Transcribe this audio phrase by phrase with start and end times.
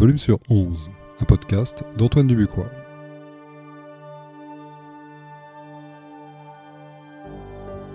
[0.00, 0.90] volume sur 11,
[1.20, 2.70] un podcast d'Antoine Dubuquois.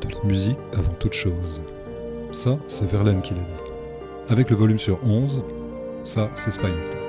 [0.02, 1.64] De la musique avant toute chose.
[2.32, 3.72] Ça, c'est Verlaine qui l'a dit.
[4.30, 5.42] Avec le volume sur 11,
[6.04, 7.00] ça, c'est Spinetta.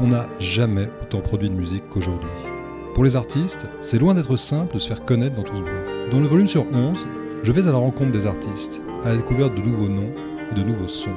[0.00, 2.30] On n'a jamais autant produit de musique qu'aujourd'hui.
[2.94, 6.10] Pour les artistes, c'est loin d'être simple de se faire connaître dans tout ce bruit.
[6.10, 7.06] Dans le volume sur 11,
[7.42, 10.14] je vais à la rencontre des artistes, à la découverte de nouveaux noms
[10.50, 11.10] et de nouveaux sons.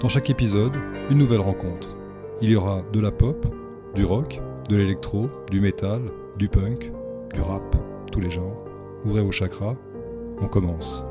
[0.00, 0.76] Dans chaque épisode,
[1.10, 1.96] une nouvelle rencontre.
[2.42, 3.46] Il y aura de la pop,
[3.94, 4.40] du rock,
[4.70, 6.00] de l'électro, du métal,
[6.38, 6.90] du punk,
[7.34, 7.76] du rap,
[8.10, 8.64] tous les genres.
[9.04, 9.76] Ouvrez vos chakras,
[10.40, 11.04] on commence.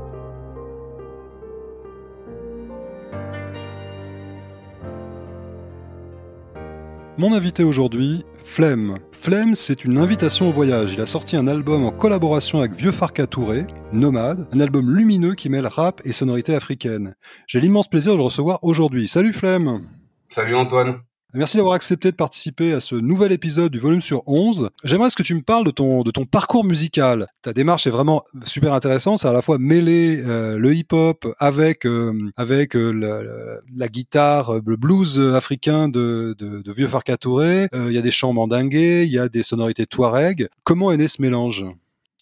[7.16, 8.98] Mon invité aujourd'hui, Flemme.
[9.12, 10.94] Flemme, c'est une invitation au voyage.
[10.94, 15.36] Il a sorti un album en collaboration avec Vieux Farka Touré, Nomade, un album lumineux
[15.36, 17.14] qui mêle rap et sonorité africaine.
[17.46, 19.06] J'ai l'immense plaisir de le recevoir aujourd'hui.
[19.06, 19.82] Salut Flemme
[20.28, 24.70] Salut Antoine Merci d'avoir accepté de participer à ce nouvel épisode du volume sur 11.
[24.82, 27.28] J'aimerais que tu me parles de ton, de ton parcours musical.
[27.42, 29.20] Ta démarche est vraiment super intéressante.
[29.20, 34.76] C'est à la fois mêler euh, le hip-hop avec, euh, avec euh, la, guitare, le
[34.76, 37.68] blues africain de, de, de Vieux Farka Touré.
[37.72, 40.48] Il y a des chants mandingués, il y a des sonorités touareg.
[40.64, 41.64] Comment est né ce mélange?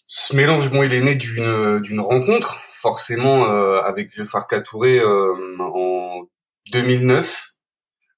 [0.05, 3.45] Ce mélange, bon, il est né d'une, d'une rencontre, forcément,
[3.79, 6.25] avec Vieux Farka Touré en
[6.71, 7.53] 2009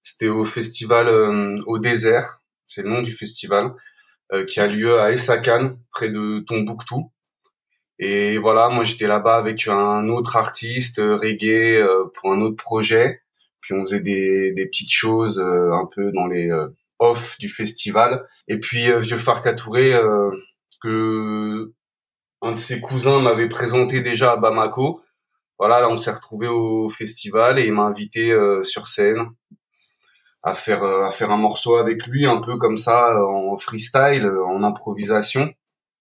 [0.03, 3.73] c'était au festival euh, au désert, c'est le nom du festival,
[4.33, 7.11] euh, qui a lieu à Essakan, près de Tombouctou.
[7.99, 11.85] Et voilà, moi j'étais là-bas avec un autre artiste euh, reggae
[12.15, 13.21] pour un autre projet.
[13.59, 16.49] Puis on faisait des, des petites choses un peu dans les
[16.99, 18.27] off du festival.
[18.47, 19.93] Et puis Vieux Farka Touré,
[20.81, 21.71] que
[22.41, 25.03] un de ses cousins m'avait présenté déjà à Bamako.
[25.59, 29.27] Voilà, là on s'est retrouvé au festival et il m'a invité sur scène
[30.43, 34.27] à faire euh, à faire un morceau avec lui un peu comme ça en freestyle
[34.27, 35.53] en improvisation.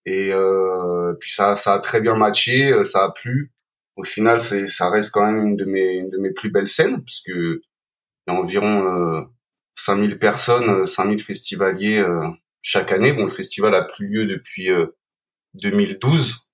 [0.07, 3.53] Et euh, puis ça ça a très bien matché euh, ça a plu.
[3.97, 6.69] Au final c'est ça reste quand même une de mes une de mes plus belles
[6.69, 7.63] scènes parce que
[8.27, 9.23] il y a environ euh,
[9.77, 12.05] 5000 personnes 5000 festivaliers
[12.63, 13.13] chaque année.
[13.13, 14.69] Bon le festival a plus lieu depuis
[15.55, 16.47] 2012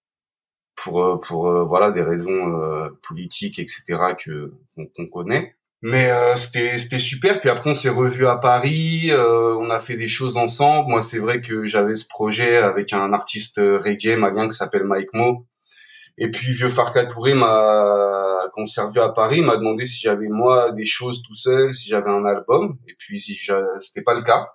[0.76, 4.53] pour pour voilà des raisons politiques etc que
[4.97, 5.56] qu'on connaît
[5.88, 7.38] mais euh, c'était c'était super.
[7.38, 10.91] Puis après on s'est revu à Paris, euh, on a fait des choses ensemble.
[10.91, 15.14] Moi c'est vrai que j'avais ce projet avec un artiste reggae malien qui s'appelle Mike
[15.14, 15.47] Mo.
[16.19, 18.64] Et puis vieux Farka Touré m'a on
[19.00, 22.78] à Paris m'a demandé si j'avais moi des choses tout seul, si j'avais un album.
[22.88, 23.38] Et puis si
[23.78, 24.48] c'était pas le cas.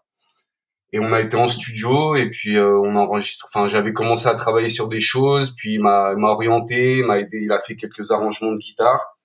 [0.91, 3.47] Et on a été en studio et puis euh, on enregistre.
[3.47, 7.39] Enfin j'avais commencé à travailler sur des choses, puis il m'a m'a orienté, m'a aidé,
[7.43, 9.15] il a fait quelques arrangements de guitare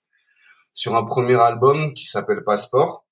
[0.77, 3.07] sur un premier album qui s'appelle Passeport.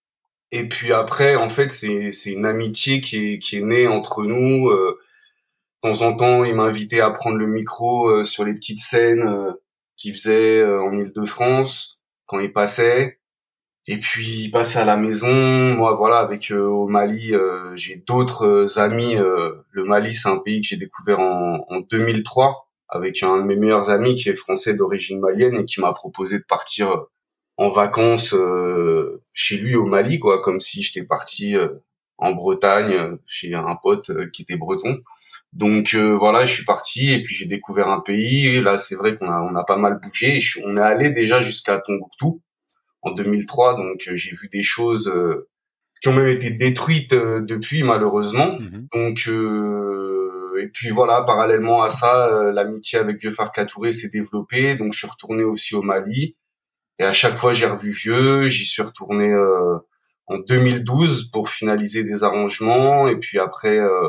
[0.53, 4.25] Et puis après, en fait, c'est c'est une amitié qui est qui est née entre
[4.25, 4.69] nous.
[4.69, 5.01] Euh,
[5.83, 9.27] de temps en temps, il m'invitait à prendre le micro euh, sur les petites scènes
[9.27, 9.53] euh,
[9.97, 13.19] qu'il faisait euh, en Île-de-France quand il passait.
[13.87, 15.33] Et puis il passait à la maison.
[15.33, 17.35] Moi, voilà, avec au Mali,
[17.75, 19.17] j'ai d'autres amis.
[19.17, 23.57] le Mali, c'est un pays que j'ai découvert en, en 2003 avec un de mes
[23.57, 27.05] meilleurs amis qui est français d'origine malienne et qui m'a proposé de partir
[27.57, 31.69] en vacances euh, chez lui au Mali, quoi, comme si j'étais parti euh,
[32.19, 35.01] en Bretagne euh, chez un pote qui était breton.
[35.53, 38.49] Donc voilà, je suis parti et puis j'ai découvert un pays.
[38.49, 40.41] Et là, c'est vrai qu'on a on a pas mal bougé.
[40.65, 42.43] on est allé déjà jusqu'à Tombouctou
[43.03, 45.13] en 2003, donc j'ai vu des choses
[46.03, 48.59] qui ont même été détruites depuis malheureusement.
[48.59, 48.89] Mhm.
[48.93, 49.29] Donc
[50.61, 54.75] et puis voilà, parallèlement à ça, l'amitié avec Vieux Farka Touré s'est développée.
[54.75, 56.35] Donc je suis retourné aussi au Mali.
[56.99, 58.49] Et à chaque fois, j'ai revu vieux.
[58.49, 59.79] J'y suis retourné euh,
[60.27, 63.09] en 2012 pour finaliser des arrangements.
[63.09, 64.09] Et puis après, euh,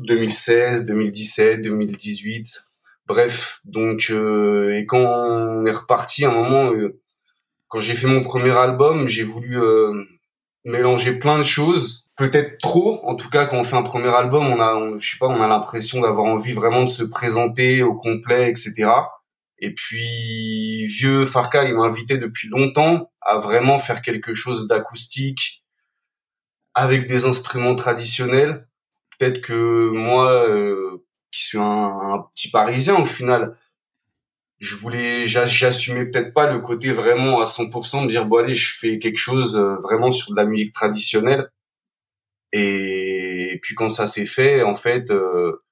[0.00, 2.64] 2016, 2017, 2018.
[3.06, 7.00] Bref, donc euh, et quand on est reparti, à un moment, euh,
[7.68, 10.04] quand j'ai fait mon premier album, j'ai voulu euh,
[10.64, 13.00] mélanger plein de choses, peut-être trop.
[13.04, 15.40] En tout cas, quand on fait un premier album, on a, je sais pas, on
[15.40, 18.90] a l'impression d'avoir envie vraiment de se présenter au complet, etc.
[19.60, 25.64] Et puis vieux Farka, il m'a invité depuis longtemps à vraiment faire quelque chose d'acoustique
[26.74, 28.68] avec des instruments traditionnels.
[29.18, 33.56] Peut-être que moi, euh, qui suis un, petit Parisien au final,
[34.60, 38.74] je voulais, j'assumais peut-être pas le côté vraiment à 100% de dire bon allez, je
[38.76, 41.50] fais quelque chose euh, vraiment sur de la musique traditionnelle.
[42.52, 45.62] Et, puis quand ça s'est fait, en fait, euh,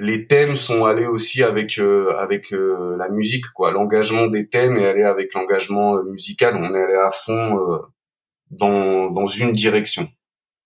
[0.00, 4.78] les thèmes sont allés aussi avec euh, avec euh, la musique quoi l'engagement des thèmes
[4.78, 7.58] est allé avec l'engagement euh, musical on est allé à fond
[8.50, 10.08] dans dans une direction.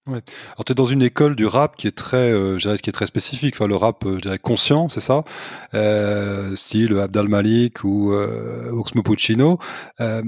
[0.06, 0.20] Ouais.
[0.52, 3.54] Alors tu dans une école du rap qui est très, euh, qui est très spécifique.
[3.56, 5.24] Enfin, le rap, euh, je dirais conscient, c'est ça,
[5.72, 9.58] euh, style Abdal Malik ou euh, Oxmo Puccino.
[10.00, 10.22] Euh,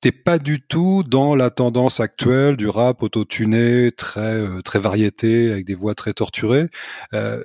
[0.00, 5.50] T'es pas du tout dans la tendance actuelle du rap autotuné, très euh, très variété,
[5.50, 6.66] avec des voix très torturées.
[7.14, 7.42] Euh,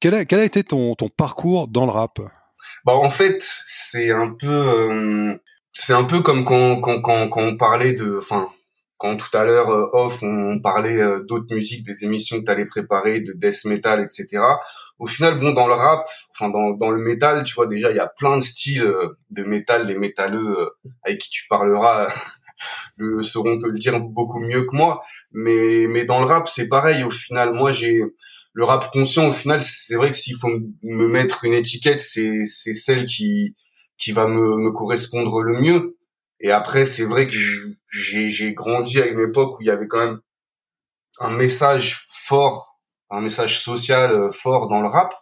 [0.00, 2.20] Quel a, été ton, parcours dans le rap?
[2.84, 5.34] Bah en fait, c'est un peu, euh,
[5.72, 6.80] c'est un peu comme quand
[7.36, 8.48] on parlait de, enfin
[8.98, 12.50] quand tout à l'heure euh, off on parlait euh, d'autres musiques, des émissions que tu
[12.50, 14.42] allais préparer, de death metal, etc.
[14.98, 18.00] Au final, bon, dans le rap, enfin dans, le métal, tu vois déjà il y
[18.00, 18.86] a plein de styles
[19.30, 20.70] de métal, les métalleux
[21.04, 22.08] avec qui tu parleras
[22.96, 25.02] le, sauront te le dire beaucoup mieux que moi.
[25.32, 27.02] Mais mais dans le rap c'est pareil.
[27.04, 28.02] Au final, moi j'ai
[28.52, 29.28] le rap conscient.
[29.28, 30.50] Au final, c'est vrai que s'il faut
[30.82, 33.56] me mettre une étiquette, c'est c'est celle qui
[33.98, 35.96] qui va me, me correspondre le mieux.
[36.40, 37.36] Et après, c'est vrai que
[37.88, 40.20] j'ai grandi à une époque où il y avait quand même
[41.20, 45.14] un message fort, un message social euh, fort dans le rap,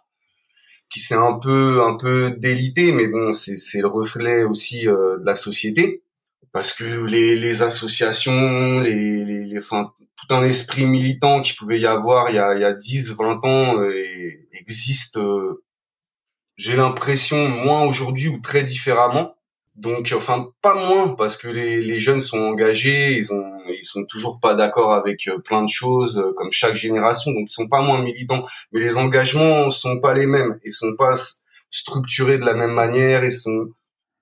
[0.89, 5.19] qui s'est un peu un peu délité, mais bon, c'est c'est le reflet aussi euh,
[5.19, 6.03] de la société,
[6.51, 11.79] parce que les les associations, les les, les enfin, tout un esprit militant qui pouvait
[11.79, 13.93] y avoir il y a il y a 10, 20 ans euh,
[14.53, 15.17] existe.
[15.17, 15.63] Euh,
[16.57, 19.35] j'ai l'impression moins aujourd'hui ou très différemment
[19.75, 24.05] donc, enfin, pas moins parce que les, les jeunes sont engagés, ils ont, ils sont
[24.05, 27.81] toujours pas d'accord avec euh, plein de choses, comme chaque génération, donc ils sont pas
[27.81, 28.43] moins militants.
[28.71, 31.15] Mais les engagements sont pas les mêmes, ils sont pas
[31.69, 33.69] structurés de la même manière, ils sont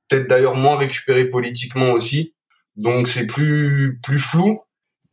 [0.10, 2.34] peut-être d'ailleurs moins récupérés politiquement aussi.
[2.76, 4.62] Donc c'est plus plus flou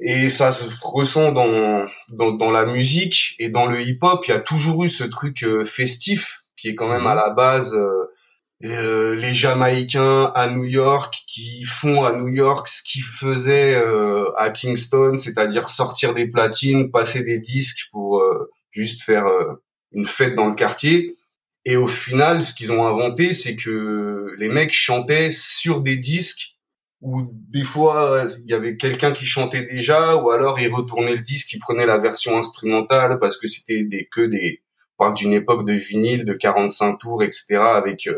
[0.00, 4.24] et ça se ressent dans, dans, dans la musique et dans le hip-hop.
[4.26, 7.30] Il y a toujours eu ce truc euh, festif qui est quand même à la
[7.30, 7.76] base
[8.64, 14.32] euh, les Jamaïcains à New York qui font à New York ce qu'ils faisaient euh,
[14.38, 19.26] à Kingston, c'est-à-dire sortir des platines, passer des disques pour euh, juste faire
[19.92, 21.16] une fête dans le quartier.
[21.68, 26.54] Et au final, ce qu'ils ont inventé, c'est que les mecs chantaient sur des disques
[27.00, 31.22] où des fois il y avait quelqu'un qui chantait déjà, ou alors ils retournaient le
[31.22, 34.62] disque, ils prenaient la version instrumentale parce que c'était des que des
[34.98, 37.56] on parle d'une époque de vinyle de 45 tours, etc.
[37.56, 38.08] avec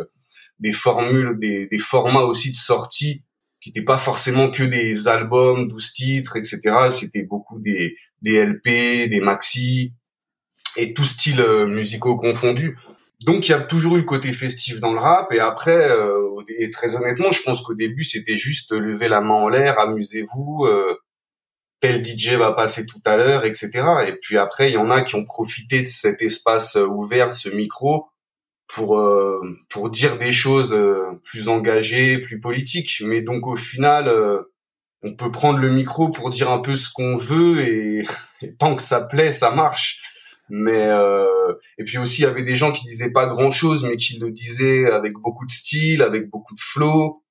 [0.61, 3.25] des formules, des, des formats aussi de sortie
[3.61, 6.61] qui n'étaient pas forcément que des albums, 12 titres, etc.
[6.91, 9.95] C'était beaucoup des, des LP, des maxi
[10.77, 12.77] et tout style euh, musicaux confondus.
[13.21, 16.29] Donc il y a toujours eu côté festif dans le rap et après, euh,
[16.59, 20.67] et très honnêtement, je pense qu'au début c'était juste lever la main en l'air, amusez-vous,
[20.67, 20.97] euh,
[21.81, 23.71] tel DJ va passer tout à l'heure, etc.
[24.07, 27.31] Et puis après il y en a qui ont profité de cet espace euh, ouvert,
[27.31, 28.07] de ce micro,
[28.69, 30.79] pour euh, pour dire des choses
[31.25, 33.03] plus engagées, plus politiques.
[33.05, 34.13] Mais donc au final,
[35.03, 38.07] on peut prendre le micro pour dire un peu ce qu'on veut et,
[38.59, 40.03] tant que ça plaît, ça marche.
[40.51, 40.89] Mais
[41.79, 44.19] et puis aussi il y avait des gens qui disaient pas grand chose, mais qui
[44.19, 47.23] le disaient avec beaucoup de style, avec beaucoup de flow.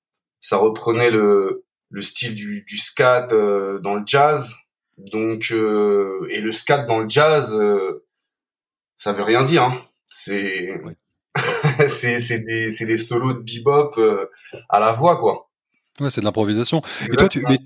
[0.42, 4.56] Ça reprenait le le style du, du scat dans le jazz.
[4.98, 7.58] Donc et le scat dans le jazz,
[8.96, 9.64] ça veut rien dire.
[9.64, 9.82] Hein.
[10.08, 10.82] C'est
[11.88, 14.30] c'est c'est des c'est des solos de bebop euh,
[14.70, 15.50] à la voix quoi.
[16.00, 16.82] Ouais, c'est de l'improvisation.
[17.06, 17.60] Et toi tu mais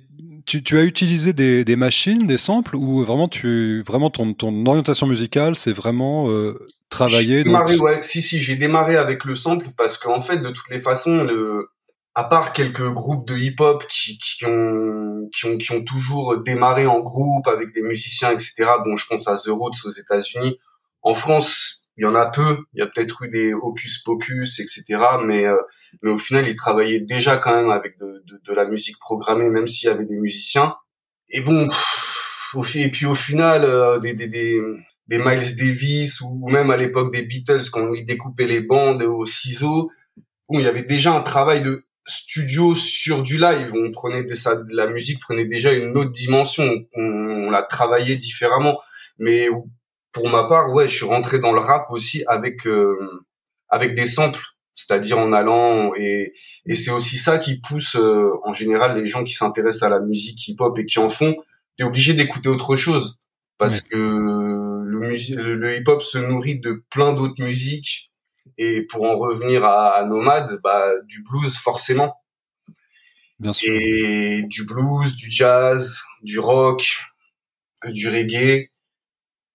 [0.46, 4.66] tu, tu as utilisé des, des machines, des samples ou vraiment tu vraiment ton ton
[4.66, 9.68] orientation musicale c'est vraiment euh, travailler démarré, ouais, si si, j'ai démarré avec le sample
[9.78, 11.70] parce qu'en fait de toutes les façons le
[12.14, 16.86] à part quelques groupes de hip-hop qui, qui, ont, qui, ont, qui ont toujours démarré
[16.86, 18.54] en groupe avec des musiciens, etc.
[18.84, 20.58] Bon, je pense à The Roots aux États-Unis.
[21.04, 22.58] En France, il y en a peu.
[22.74, 24.84] Il y a peut-être eu des hocus pocus, etc.
[25.24, 25.56] Mais euh,
[26.02, 29.50] mais au final, ils travaillaient déjà quand même avec de, de, de la musique programmée,
[29.52, 30.76] même s'il y avait des musiciens.
[31.30, 31.70] Et bon,
[32.76, 34.60] et puis au final, euh, des, des, des,
[35.08, 39.26] des Miles Davis ou, même à l'époque des Beatles quand ils découpaient les bandes au
[39.28, 39.92] ciseau,
[40.50, 43.74] bon, il y avait déjà un travail de studio sur du live.
[43.76, 46.68] On prenait des, ça, la musique prenait déjà une autre dimension.
[46.96, 48.80] On, on la travaillait différemment.
[49.20, 49.50] Mais
[50.12, 52.98] pour ma part, ouais, je suis rentré dans le rap aussi avec euh,
[53.70, 56.34] avec des samples, c'est-à-dire en allant et
[56.66, 60.00] et c'est aussi ça qui pousse euh, en général les gens qui s'intéressent à la
[60.00, 61.36] musique hip-hop et qui en font,
[61.78, 63.18] t'es obligé d'écouter autre chose
[63.58, 68.12] parce que le, le, hip-hop se nourrit de plein d'autres musiques
[68.58, 72.16] et pour en revenir à, à Nomade, bah du blues forcément.
[73.40, 73.72] Bien sûr.
[73.74, 77.04] Et du blues, du jazz, du rock,
[77.86, 78.71] du reggae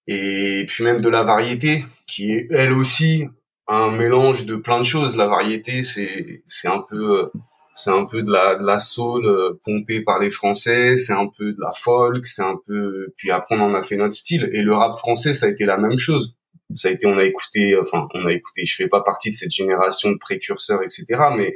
[0.06, 3.25] et puis même de la variété qui est elle aussi
[3.68, 5.16] un mélange de plein de choses.
[5.16, 7.30] La variété, c'est c'est un peu
[7.76, 11.28] c'est un peu de la, de la soul euh, pompée par les Français, c'est un
[11.36, 14.48] peu de la folk, c'est un peu, puis après on en a fait notre style.
[14.54, 16.34] Et le rap français, ça a été la même chose.
[16.75, 18.64] Ça a été, on a écouté, enfin, on a écouté.
[18.64, 21.04] Je fais pas partie de cette génération de précurseurs, etc.
[21.36, 21.54] Mais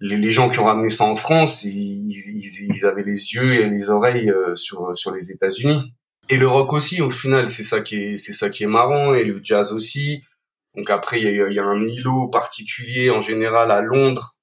[0.00, 3.70] les, gens qui ont ramené ça en France, ils, ils, ils avaient les yeux et
[3.70, 5.92] les oreilles euh, sur sur les États-Unis.
[6.30, 9.14] Et le rock aussi, au final, c'est ça qui est, c'est ça qui est marrant.
[9.14, 10.22] Et le jazz aussi.
[10.76, 14.38] Donc après, il y a, y a un îlot particulier en général à Londres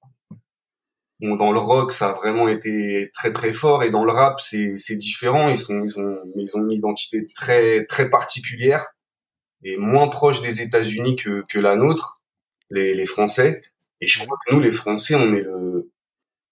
[1.21, 4.41] Bon, dans le rock, ça a vraiment été très très fort et dans le rap,
[4.41, 5.47] c'est c'est différent.
[5.49, 8.87] Ils sont ils ont ils ont une identité très très particulière
[9.63, 12.21] et moins proche des États-Unis que que la nôtre,
[12.69, 13.61] les les Français.
[14.01, 15.74] Et je crois que nous, les Français, on est le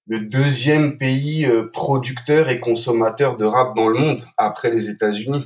[0.08, 5.46] le deuxième pays euh, producteur et consommateur de rap dans le monde après les États-Unis.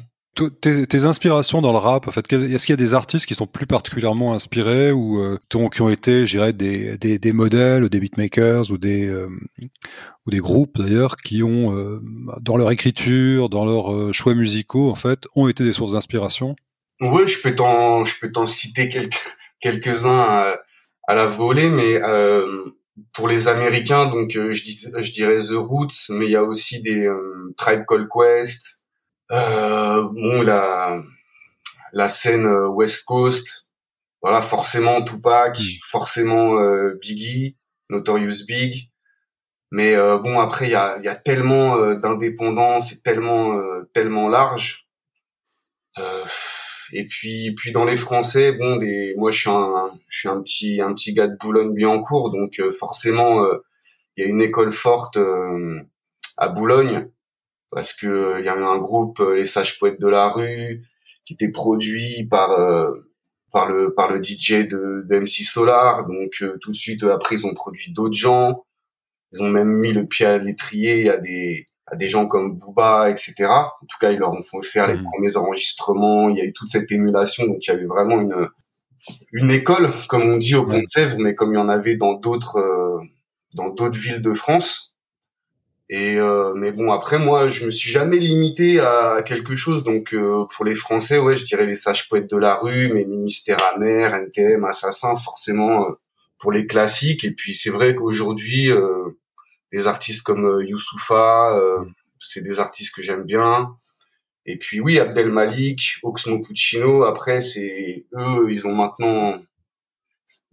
[0.62, 3.34] Tes, tes, inspirations dans le rap, en fait, est-ce qu'il y a des artistes qui
[3.34, 7.90] sont plus particulièrement inspirés ou euh, qui ont été, je dirais, des, des, des, modèles,
[7.90, 9.30] des beatmakers ou des euh,
[10.28, 12.00] ou des groupes d'ailleurs qui ont, euh,
[12.40, 16.56] dans leur écriture, dans leurs euh, choix musicaux, en fait, ont été des sources d'inspiration?
[17.02, 19.18] Oui, je peux t'en, je peux t'en citer quelques
[19.60, 20.56] quelques uns à,
[21.08, 22.00] à, la volée, mais
[23.14, 26.82] pour les Américains, donc je, dis, je dirais The Roots, mais il y a aussi
[26.82, 27.08] des
[27.58, 28.84] Tribe Called Quest.
[29.32, 31.02] Euh, bon, la,
[31.92, 33.70] la scène euh, West Coast,
[34.22, 35.64] voilà, forcément Tupac, mm.
[35.84, 37.58] forcément euh, Biggie,
[37.90, 38.90] Notorious Big.
[39.72, 43.60] Mais euh, bon, après, il y a, y a tellement d'indépendance et tellement,
[43.94, 44.88] tellement large.
[46.94, 50.42] Et puis, puis dans les Français, bon, des, moi, je suis un, je suis un
[50.42, 53.46] petit, un petit gars de Boulogne-Billancourt, donc forcément,
[54.16, 55.18] il y a une école forte
[56.38, 57.10] à Boulogne
[57.72, 60.84] parce que il y avait un groupe euh, les sages poètes de la rue
[61.26, 62.92] qui était produit par euh,
[63.52, 66.06] par le par le DJ de, de MC Solar.
[66.08, 68.64] Donc euh, tout de suite après ils ont produit d'autres gens.
[69.34, 71.10] Ils ont même mis le pied à l'étrier.
[71.10, 74.62] À des à des gens comme Booba etc en tout cas ils leur ont fait
[74.62, 75.04] faire les mmh.
[75.04, 76.30] premiers enregistrements.
[76.30, 78.48] Il y a eu toute cette émulation donc il y avait vraiment une
[79.32, 81.96] une école comme on dit au Pont de Sèvres mais comme il y en avait
[81.96, 82.60] dans d'autres
[83.54, 84.94] dans d'autres villes de France.
[85.90, 89.84] Et euh, mais bon après moi je me suis jamais limité à quelque chose.
[89.84, 93.06] Donc euh, pour les Français ouais je dirais les sages poètes de la rue mes
[93.06, 95.94] ministères amers NTM Assassin forcément euh,
[96.40, 97.24] pour les classiques.
[97.24, 98.70] Et puis c'est vrai qu'aujourd'hui
[99.72, 101.60] des artistes comme Youssoufa
[102.20, 103.76] c'est des artistes que j'aime bien.
[104.46, 109.42] Et puis oui Abdel Malik Oxmo Puccino après c'est eux ils ont maintenant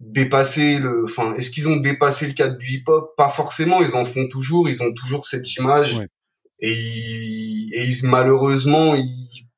[0.01, 3.15] dépasser le enfin est-ce qu'ils ont dépassé le cadre du hip-hop?
[3.15, 5.97] Pas forcément ils en font toujours ils ont toujours cette image.
[6.59, 8.95] Et, ils, et ils, malheureusement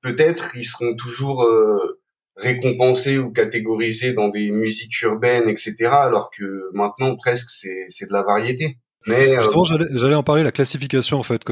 [0.01, 1.99] peut-être ils seront toujours euh,
[2.35, 8.13] récompensés ou catégorisés dans des musiques urbaines etc alors que maintenant presque c'est c'est de
[8.13, 11.43] la variété mais, euh, Justement, j'allais en parler, la classification en fait.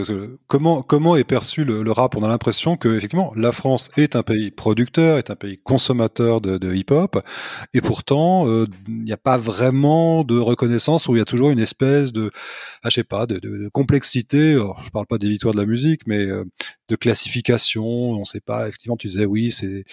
[0.47, 2.15] Comment comment est perçu le, rap?
[2.15, 6.41] On a l'impression que effectivement, la France est un pays producteur, est un pays consommateur
[6.41, 7.21] de, de hip-hop,
[7.74, 11.50] et pourtant, euh, il n'y a pas vraiment de reconnaissance où il y a toujours
[11.50, 12.31] une espèce de,
[12.83, 14.53] ah, je sais pas, de, de, complexité.
[14.53, 16.43] Alors, je parle pas des victoires de la musique, mais euh,
[16.89, 17.85] de classification.
[17.85, 18.67] On ne sait pas.
[18.67, 19.85] Effectivement, tu disais oui, c'est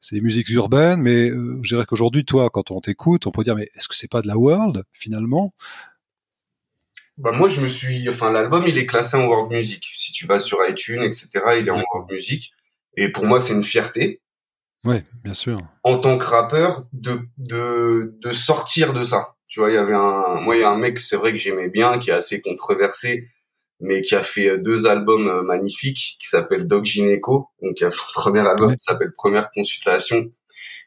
[0.00, 3.56] c'est des musiques urbaines, mais je dirais qu'aujourd'hui, toi, quand on t'écoute, on peut dire
[3.56, 5.52] mais est-ce que c'est pas de la world finalement?
[7.18, 9.84] Bah moi je me suis enfin l'album il est classé en world music.
[9.94, 12.52] Si tu vas sur iTunes etc il est en world music.
[12.96, 14.20] Et pour moi c'est une fierté.
[14.84, 15.60] Ouais bien sûr.
[15.82, 19.34] En tant que rappeur de de de sortir de ça.
[19.48, 21.38] Tu vois il y avait un moi il y a un mec c'est vrai que
[21.38, 23.28] j'aimais bien qui est assez controversé
[23.80, 27.48] mais qui a fait deux albums euh, magnifiques qui s'appelle Doc Gineco.
[27.62, 30.30] Donc il y a un premier album qui s'appelle Première consultation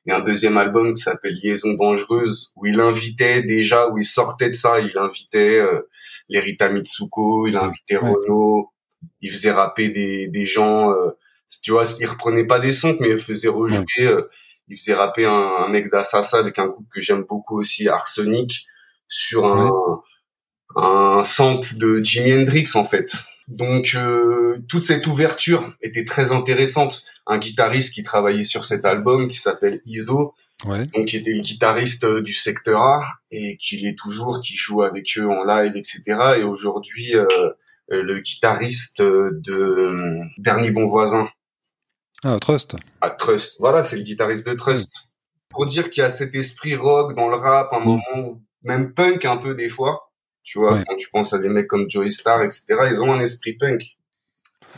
[0.07, 4.49] et un deuxième album qui s'appelle Liaison dangereuse où il invitait déjà où il sortait
[4.49, 5.87] de ça il invitait euh,
[6.31, 8.71] l'Erita Mitsuko, il a invité Renault,
[9.19, 11.11] il faisait rapper des, des gens, euh,
[11.61, 14.29] tu vois, il reprenait pas des sons, mais il faisait rejouer, euh,
[14.67, 18.65] il faisait rapper un, un mec d'Assassa avec un groupe que j'aime beaucoup aussi, Arsenic,
[19.07, 20.01] sur un,
[20.77, 23.11] un sample de Jimi Hendrix en fait.
[23.51, 27.03] Donc euh, toute cette ouverture était très intéressante.
[27.27, 30.33] Un guitariste qui travaillait sur cet album qui s'appelle Iso,
[30.65, 30.85] ouais.
[30.87, 34.83] donc qui était le guitariste euh, du secteur A et qui est toujours, qui joue
[34.83, 36.03] avec eux en live, etc.
[36.37, 37.25] Et aujourd'hui euh,
[37.89, 41.27] le guitariste de Dernier Bon Voisin.
[42.23, 42.77] Ah Trust.
[43.01, 43.57] Ah Trust.
[43.59, 45.11] Voilà, c'est le guitariste de Trust.
[45.49, 47.83] Pour dire qu'il y a cet esprit rock dans le rap, un mm.
[47.83, 50.10] moment même punk un peu des fois
[50.43, 53.21] tu vois, quand tu penses à des mecs comme Joey Star, etc., ils ont un
[53.21, 53.97] esprit punk.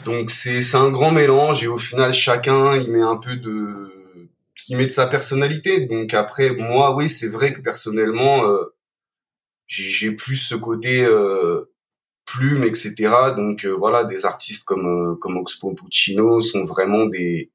[0.05, 4.19] Donc c'est c'est un grand mélange et au final chacun il met un peu de
[4.67, 5.85] il met de sa personnalité.
[5.87, 8.73] Donc après moi oui c'est vrai que personnellement euh,
[9.67, 11.05] j'ai plus ce côté
[12.25, 12.93] plume, etc.
[13.35, 17.51] Donc voilà, des artistes comme comme Oxpo Puccino sont vraiment des,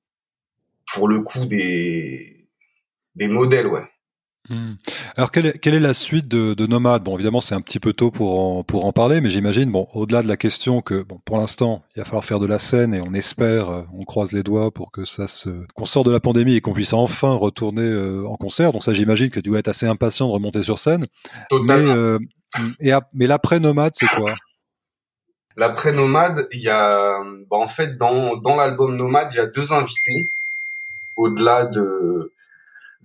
[0.93, 2.47] pour le coup, des
[3.15, 3.89] des modèles, ouais.
[4.51, 4.75] Hmm.
[5.17, 7.05] Alors, quelle est, quelle est, la suite de, de Nomade?
[7.05, 9.87] Bon, évidemment, c'est un petit peu tôt pour en, pour en parler, mais j'imagine, bon,
[9.93, 12.95] au-delà de la question que, bon, pour l'instant, il va falloir faire de la scène
[12.95, 16.13] et on espère, euh, on croise les doigts pour que ça se, qu'on sorte de
[16.13, 18.73] la pandémie et qu'on puisse enfin retourner euh, en concert.
[18.73, 21.05] Donc ça, j'imagine que tu dois être assez impatient de remonter sur scène.
[21.53, 22.19] Mais, euh,
[22.81, 24.35] et, mais l'après Nomade, c'est quoi?
[25.57, 27.19] L'après Nomade, il y a,
[27.51, 30.31] bah, en fait, dans, dans l'album Nomade, il y a deux invités.
[31.17, 32.33] Au-delà de,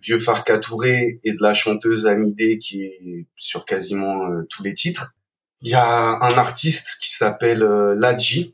[0.04, 4.74] vieux Farka Touré et de la chanteuse Amidé qui est sur quasiment euh, tous les
[4.74, 5.16] titres.
[5.62, 8.54] Il y a un artiste qui s'appelle euh, Ladji,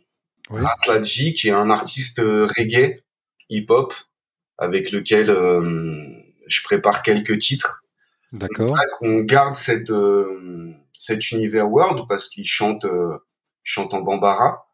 [0.52, 0.62] oui.
[0.88, 3.02] Ladji, qui est un artiste euh, reggae,
[3.50, 3.94] hip-hop,
[4.60, 5.28] avec lequel
[6.48, 7.84] je prépare quelques titres.
[8.34, 8.78] D'accord.
[9.02, 9.92] On garde cette
[10.98, 12.86] cet univers world parce qu'il chante
[13.64, 14.68] chante en bambara.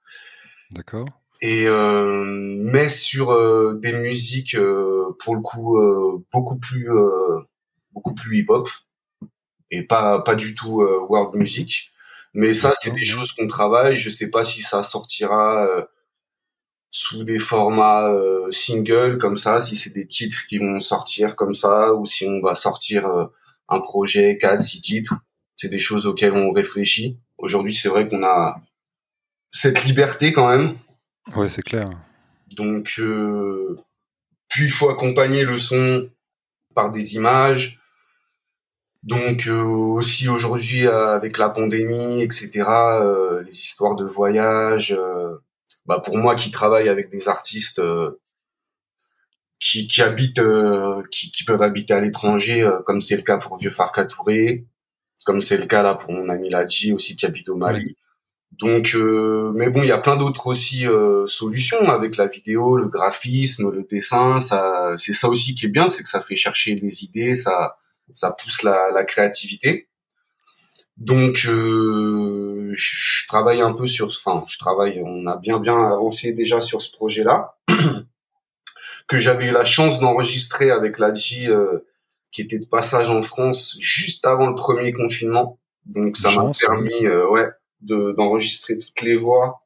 [0.72, 1.08] D'accord
[1.46, 5.78] et euh, mais sur euh, des musiques euh, pour le coup
[6.32, 6.90] beaucoup plus
[7.92, 8.68] beaucoup plus hip hop
[9.70, 11.92] et pas pas du tout world music.
[12.34, 13.96] Mais ça c'est des choses qu'on travaille.
[13.96, 15.68] Je sais pas si ça sortira
[16.90, 21.54] sous des formats euh, single comme ça, si c'est des titres qui vont sortir comme
[21.54, 23.06] ça, ou si on va sortir
[23.70, 25.16] un projet 4, 6 titres,
[25.58, 27.20] c'est des choses auxquelles on réfléchit.
[27.38, 28.56] Aujourd'hui, c'est vrai qu'on a
[29.52, 30.78] cette liberté quand même
[31.34, 31.90] Ouais, c'est clair.
[32.56, 33.78] Donc, euh,
[34.48, 36.10] puis il faut accompagner le son
[36.76, 37.80] par des images.
[39.04, 42.64] Donc euh, aussi aujourd'hui avec la pandémie, etc.
[42.68, 44.98] Euh, les histoires de voyage.
[45.86, 47.82] bah pour moi qui travaille avec des artistes
[49.60, 50.42] qui, qui habitent,
[51.12, 54.66] qui, qui, peuvent habiter à l'étranger, comme c'est le cas pour Vieux Farka Touré,
[55.26, 57.96] comme c'est le cas là pour mon ami Ladji aussi qui habite au Mali.
[58.60, 62.78] Donc, euh, mais bon, il y a plein d'autres aussi euh, solutions avec la vidéo,
[62.78, 64.40] le graphisme, le dessin.
[64.40, 67.78] Ça, c'est ça aussi qui est bien, c'est que ça fait chercher des idées, ça,
[68.14, 69.90] ça pousse la, la créativité.
[70.98, 75.02] Donc, euh, je travaille un peu sur, enfin, je travaille.
[75.04, 77.58] On a bien bien avancé déjà sur ce projet-là
[79.08, 81.48] que j'avais eu la chance d'enregistrer avec l'Adji
[82.32, 85.60] qui était de passage en France juste avant le premier confinement.
[85.86, 87.50] Donc, ça m'a permis, ouais
[87.86, 89.60] d'enregistrer toutes les voix.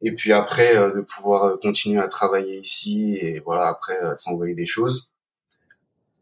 [0.00, 4.16] Et puis après euh, de pouvoir euh, continuer à travailler ici et voilà après euh,
[4.16, 5.10] s'envoyer des choses.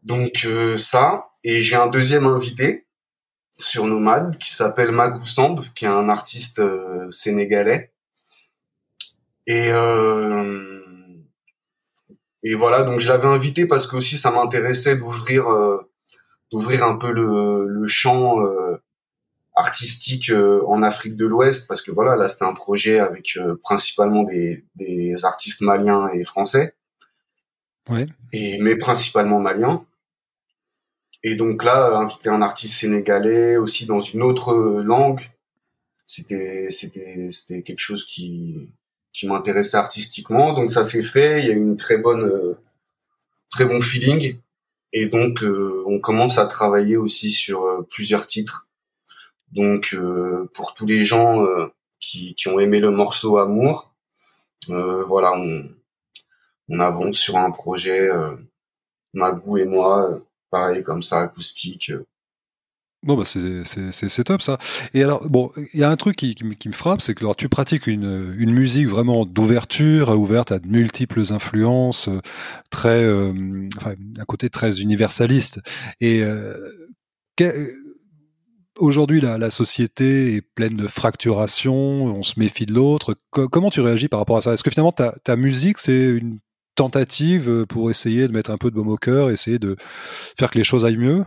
[0.03, 1.31] Donc ça.
[1.43, 2.85] Et j'ai un deuxième invité
[3.57, 6.61] sur Nomade qui s'appelle Magou Samb qui est un artiste
[7.11, 7.91] sénégalais.
[9.47, 9.69] Et
[12.43, 12.83] et voilà.
[12.83, 15.45] Donc je l'avais invité parce que aussi ça m'intéressait d'ouvrir
[16.51, 18.37] d'ouvrir un peu le, le champ
[19.57, 23.55] artistique euh, en Afrique de l'Ouest parce que voilà là c'était un projet avec euh,
[23.61, 26.75] principalement des, des, artistes maliens et français.
[27.89, 28.05] Ouais.
[28.33, 29.85] et mais principalement maliens.
[31.23, 35.21] Et donc là inviter un artiste sénégalais aussi dans une autre langue
[36.05, 38.69] c'était c'était c'était quelque chose qui
[39.13, 40.53] qui m'intéressait artistiquement.
[40.53, 42.59] Donc ça s'est fait il y a eu une très bonne euh,
[43.49, 44.37] très bon feeling.
[44.93, 48.66] Et donc on commence à travailler aussi sur plusieurs titres
[49.51, 51.67] donc euh, pour tous les gens euh,
[51.99, 53.93] qui, qui, ont aimé le morceau Amour,
[54.69, 55.69] euh, voilà, on,
[56.69, 58.09] on, avance sur un projet,
[59.13, 61.91] Magou et moi, pareil comme ça, acoustique.
[63.03, 64.57] Bon, bah c'est top ça.
[64.93, 67.35] Et alors, bon, il y a un truc qui, qui, me frappe, c'est que alors,
[67.35, 72.09] tu pratiques une, une musique vraiment d'ouverture, ouverte à de multiples influences,
[72.71, 75.61] très, euh, enfin, un côté très universaliste.
[76.01, 76.57] Et euh,
[78.77, 83.15] Aujourd'hui, la, société est pleine de fracturations, on se méfie de l'autre.
[83.31, 84.53] comment tu réagis par rapport à ça?
[84.53, 86.39] Est-ce que finalement ta, musique, c'est une
[86.75, 89.75] tentative pour essayer de mettre un peu de baume au cœur, essayer de
[90.37, 91.25] faire que les choses aillent mieux?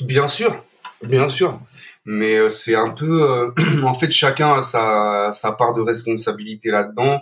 [0.00, 0.64] Bien sûr,
[1.02, 1.60] bien sûr.
[2.04, 3.50] Mais euh, c'est un peu, euh,
[3.84, 7.20] en fait, chacun a sa, part de responsabilité là-dedans,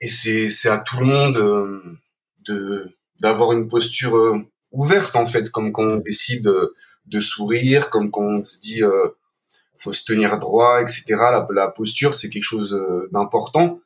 [0.00, 1.82] et c'est à tout le monde euh,
[2.46, 2.88] de
[3.20, 4.14] d'avoir une posture
[4.70, 6.48] ouverte en fait, comme quand on décide
[7.08, 9.08] de sourire, comme quand on se dit euh,
[9.78, 11.04] faut se tenir droit, etc.
[11.08, 13.80] La, la posture, c'est quelque chose euh, d'important.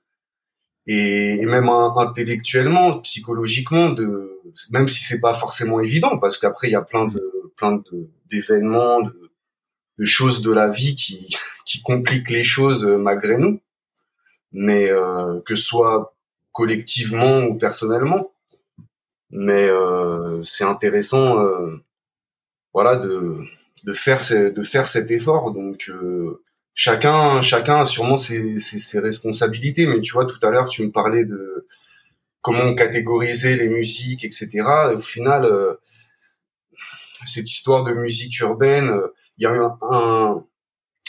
[0.86, 6.72] Et, et, même intellectuellement, psychologiquement, de, même si c'est pas forcément évident, parce qu'après il
[6.72, 7.22] y a plein de
[7.56, 9.30] plein de d'événements, de,
[9.98, 11.28] de, choses de la vie qui
[11.66, 13.60] qui compliquent les choses euh, malgré nous,
[14.50, 16.14] mais euh, que ce soit
[16.50, 18.32] collectivement ou personnellement.
[19.30, 21.38] Mais euh, c'est intéressant
[22.72, 23.38] voilà de
[23.84, 25.52] de faire de faire cet effort.
[25.52, 25.90] Donc
[26.74, 29.86] chacun chacun a sûrement ses, ses, responsabilités.
[29.86, 31.66] Mais tu vois, tout à l'heure tu me parlais de
[32.40, 34.50] comment catégoriser les musiques, etc.
[34.94, 35.48] au final,
[37.26, 38.92] cette histoire de musique urbaine,
[39.38, 40.44] il y a eu un,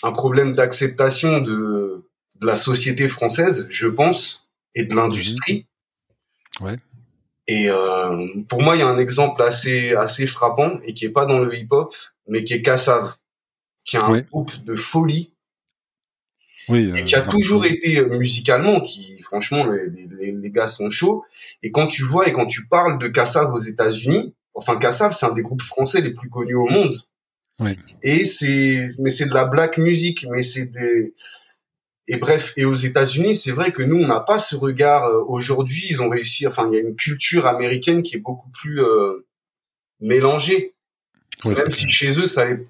[0.03, 2.05] un problème d'acceptation de,
[2.39, 5.65] de la société française, je pense, et de l'industrie.
[6.59, 6.77] Ouais.
[7.47, 11.09] Et euh, pour moi, il y a un exemple assez assez frappant et qui est
[11.09, 11.93] pas dans le hip-hop,
[12.27, 13.15] mais qui est Kassav,
[13.83, 15.33] qui est un groupe de folie
[16.69, 20.67] oui, et qui a euh, toujours été euh, musicalement, qui franchement les, les, les, gars
[20.67, 21.25] sont chauds.
[21.61, 25.25] Et quand tu vois et quand tu parles de Kassav aux États-Unis, enfin Kassav c'est
[25.25, 26.95] un des groupes français les plus connus au monde.
[27.59, 27.77] Oui.
[28.01, 31.13] Et c'est mais c'est de la black music, mais c'est des
[32.07, 35.05] et bref, et aux États-Unis, c'est vrai que nous, on n'a pas ce regard.
[35.05, 36.45] Euh, aujourd'hui, ils ont réussi.
[36.45, 39.25] Enfin, il y a une culture américaine qui est beaucoup plus euh,
[40.01, 40.73] mélangée.
[41.45, 42.67] même si chez eux, ça est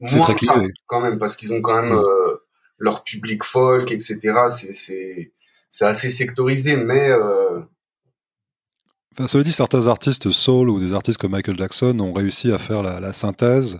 [0.00, 2.36] moins ça, quand même, parce qu'ils ont quand même euh,
[2.78, 4.20] leur public folk, etc.
[4.48, 7.60] C'est assez sectorisé, mais euh,
[9.14, 12.56] Enfin, cela dit, certains artistes soul ou des artistes comme Michael Jackson ont réussi à
[12.56, 13.78] faire la, la synthèse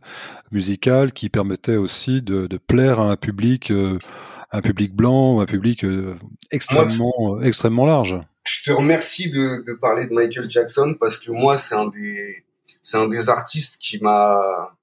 [0.50, 3.72] musicale qui permettait aussi de, de plaire à un public
[4.52, 6.14] un public blanc, un public euh,
[6.50, 8.16] extrêmement, euh, extrêmement large.
[8.44, 12.44] Je te remercie de, de, parler de Michael Jackson parce que moi, c'est un des,
[12.82, 14.76] c'est un des artistes qui m'a,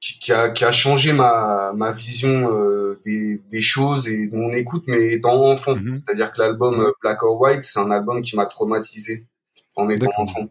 [0.00, 4.52] qui, a, qui, a, changé ma, ma vision euh, des, des, choses et de mon
[4.52, 5.76] écoute, mais étant enfant.
[5.76, 5.96] Mhm.
[5.96, 9.24] C'est-à-dire que l'album Black or White, c'est un album qui m'a traumatisé
[9.76, 10.46] en étant enfant.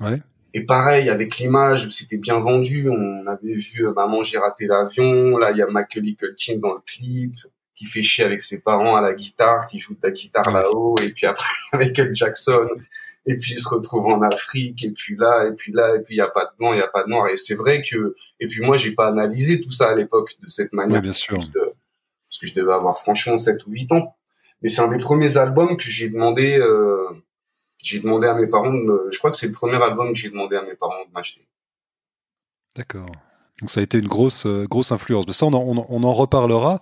[0.00, 0.20] Ouais.
[0.54, 2.88] Et pareil, avec l'image, c'était bien vendu.
[2.90, 5.38] On avait vu euh, Maman, j'ai raté l'avion.
[5.38, 7.34] Là, il y a Macaulay Culkin dans le clip
[7.74, 10.94] qui fait chier avec ses parents à la guitare, qui joue de la guitare là-haut.
[11.02, 12.68] Et puis après, Michael Jackson.
[13.24, 14.84] Et puis, il se retrouve en Afrique.
[14.84, 16.76] Et puis là, et puis là, et puis il n'y a pas de blanc, il
[16.76, 17.28] n'y a pas de noir.
[17.28, 20.48] Et c'est vrai que, et puis moi, j'ai pas analysé tout ça à l'époque de
[20.48, 21.00] cette manière.
[21.00, 21.34] bien sûr.
[21.36, 21.50] Parce
[22.40, 24.16] que, je devais avoir franchement 7 ou 8 ans.
[24.62, 27.08] Mais c'est un des premiers albums que j'ai demandé, euh,
[27.82, 30.30] j'ai demandé à mes parents, de je crois que c'est le premier album que j'ai
[30.30, 31.46] demandé à mes parents de m'acheter.
[32.76, 33.10] D'accord.
[33.62, 35.24] Donc ça a été une grosse, euh, grosse influence.
[35.28, 36.80] Mais ça, on en, on en, reparlera.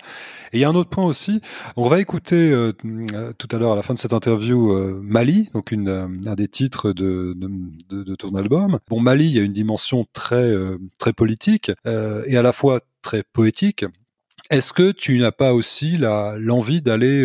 [0.53, 1.43] Et il y a un autre point aussi.
[1.77, 2.73] On va écouter euh,
[3.13, 6.93] euh, tout à l'heure, à la fin de cette interview, Mali, donc un des titres
[6.93, 7.37] de,
[7.91, 8.79] de, ton album.
[8.89, 10.55] Bon, Mali, il y a une dimension très,
[10.99, 13.85] très politique et à la fois très poétique.
[14.49, 17.25] Est-ce que tu n'as pas aussi l'envie d'aller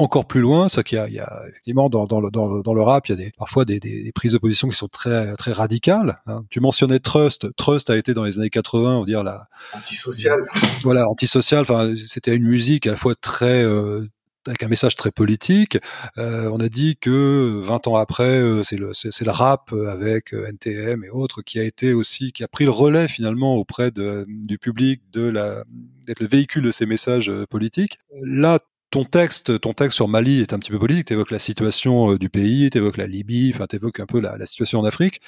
[0.00, 2.60] encore plus loin, c'est qu'il y a, il y a effectivement dans, dans, le, dans,
[2.60, 4.88] dans, le rap, il y a des, parfois des, des, prises de position qui sont
[4.88, 6.20] très très radicales.
[6.26, 6.42] Hein.
[6.50, 7.54] Tu mentionnais Trust.
[7.56, 10.44] Trust a été dans les années 80, on va dire la antisocial.
[10.82, 11.62] Voilà, antisocial.
[11.62, 14.06] Enfin, c'était une musique à la fois très euh,
[14.46, 15.78] avec un message très politique.
[16.18, 20.32] Euh, on a dit que 20 ans après, euh, c'est le, c'est, le rap avec
[20.32, 23.90] euh, NTM et autres qui a été aussi, qui a pris le relais finalement auprès
[23.90, 25.64] de, du public de la,
[26.06, 27.98] d'être le véhicule de ces messages politiques.
[28.22, 28.58] Là,
[28.90, 31.06] ton texte, ton texte sur Mali est un petit peu politique.
[31.06, 34.06] Tu évoques la situation euh, du pays, tu évoques la Libye, enfin, tu évoques un
[34.06, 35.20] peu la, situation en Afrique.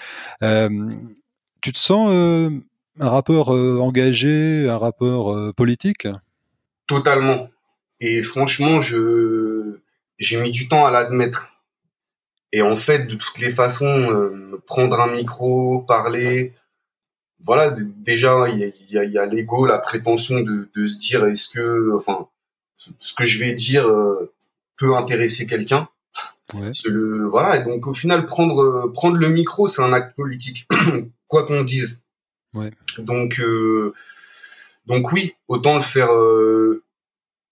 [0.42, 0.68] Euh,
[1.60, 2.50] tu te sens euh,
[2.98, 6.08] un rappeur engagé, un rappeur politique?
[6.88, 7.48] Totalement.
[8.00, 9.78] Et franchement, je
[10.18, 11.48] j'ai mis du temps à l'admettre.
[12.52, 14.30] Et en fait, de toutes les façons,
[14.66, 16.52] prendre un micro, parler,
[17.40, 21.48] voilà, déjà, il y a, y a l'ego, la prétention de, de se dire, est-ce
[21.48, 22.28] que, enfin,
[22.98, 24.32] ce que je vais dire euh,
[24.76, 25.88] peut intéresser quelqu'un.
[26.54, 26.72] Ouais.
[26.84, 30.66] Le, voilà, et donc au final prendre euh, prendre le micro, c'est un acte politique,
[31.26, 32.02] quoi qu'on dise.
[32.52, 32.70] Ouais.
[32.98, 33.94] Donc euh,
[34.86, 36.82] donc oui, autant le faire euh,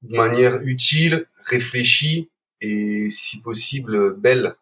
[0.02, 2.28] de manière utile, réfléchie
[2.60, 4.56] et si possible belle.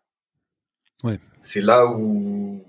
[1.02, 1.18] Ouais.
[1.42, 2.64] C'est là où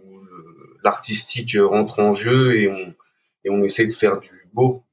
[0.84, 2.96] l'artistique rentre en jeu et on
[3.46, 4.84] et on essaie de faire du beau.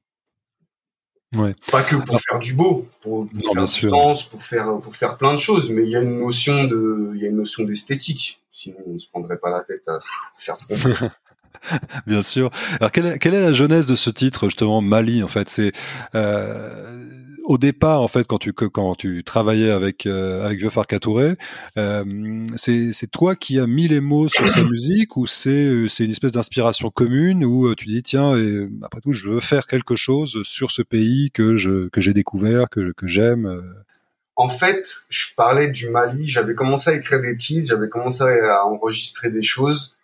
[1.35, 1.53] Ouais.
[1.71, 5.17] Pas que pour faire du beau, pour, pour faire du sens, pour faire pour faire
[5.17, 7.63] plein de choses, mais il y a une notion de il y a une notion
[7.63, 8.39] d'esthétique.
[8.51, 9.99] Sinon, on se prendrait pas la tête à
[10.37, 11.09] faire ce qu'on fait.
[12.07, 12.49] Bien sûr.
[12.79, 15.49] Alors quelle est, quelle est, la jeunesse de ce titre justement Mali en fait?
[15.49, 15.73] C'est
[16.15, 21.35] euh, au départ, en fait, quand tu quand tu travaillais avec euh, avec Vieux Farcatouré,
[21.77, 26.11] euh, c'est toi qui as mis les mots sur sa musique ou c'est euh, une
[26.11, 28.33] espèce d'inspiration commune où tu dis tiens
[28.83, 32.69] après tout je veux faire quelque chose sur ce pays que je que j'ai découvert
[32.69, 33.63] que que j'aime.
[34.35, 36.27] En fait, je parlais du Mali.
[36.27, 39.95] J'avais commencé à écrire des titres, j'avais commencé à enregistrer des choses.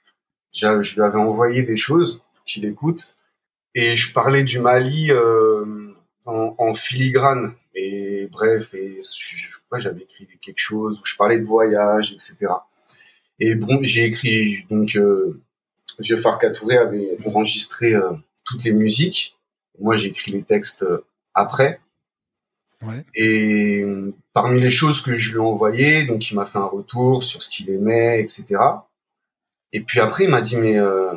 [0.53, 3.17] Je lui avais envoyé des choses pour qu'il écoute.
[3.75, 5.11] Et je parlais du Mali.
[5.11, 5.82] Euh,
[6.25, 7.53] en, en, filigrane.
[7.75, 12.13] Et bref, et je, je crois j'avais écrit quelque chose où je parlais de voyage,
[12.13, 12.51] etc.
[13.39, 15.41] Et bon, j'ai écrit donc euh,
[15.99, 17.93] Vieux Farka Touré avait enregistré
[18.45, 19.37] toutes les musiques.
[19.79, 20.85] Moi, j'ai écrit les textes
[21.33, 21.79] après.
[23.15, 23.85] Et
[24.33, 27.41] parmi les choses que je lui ai envoyées, donc il m'a fait un retour sur
[27.41, 28.45] ce qu'il aimait, etc.
[29.71, 31.13] Et puis après, il m'a dit, mais euh,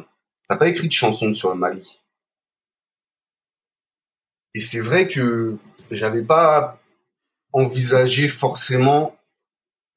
[0.49, 2.01] t'as pas écrit de chanson sur le Mali?
[4.57, 5.59] Et c'est vrai que
[5.91, 6.81] j'avais pas
[7.53, 9.15] envisagé forcément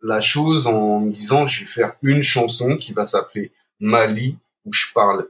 [0.02, 4.74] la chose en me disant, je vais faire une chanson qui va s'appeler Mali, où
[4.74, 5.30] je parle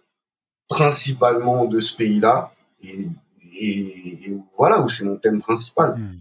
[0.68, 3.08] principalement de ce pays-là, et,
[3.54, 5.96] et, voilà, où c'est mon thème principal.
[5.96, 6.20] Hmm.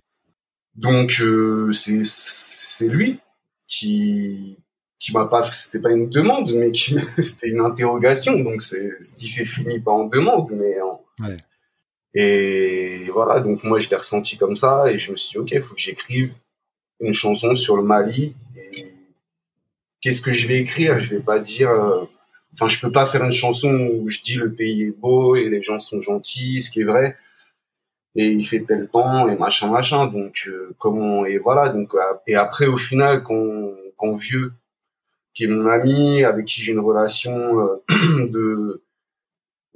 [0.74, 3.20] Donc euh, c'est c'est lui
[3.66, 4.58] qui
[4.98, 9.16] qui m'a pas c'était pas une demande mais qui c'était une interrogation donc c'est ce
[9.16, 11.36] qui s'est fini pas en demande mais en, ouais.
[12.14, 15.62] Et voilà donc moi je l'ai ressenti comme ça et je me suis dit ok
[15.62, 16.34] faut que j'écrive
[17.00, 18.34] une chanson sur le Mali
[20.00, 21.00] qu'est-ce que je vais écrire?
[21.00, 22.04] Je vais pas dire euh,
[22.52, 25.48] enfin je peux pas faire une chanson où je dis le pays est beau et
[25.48, 27.16] les gens sont gentils ce qui est vrai
[28.14, 30.06] et il fait tel temps et machin machin.
[30.06, 31.68] Donc euh, comment et voilà.
[31.70, 34.52] Donc euh, et après au final quand quand vieux
[35.34, 37.34] qui est mon ami avec qui j'ai une relation
[37.88, 38.82] de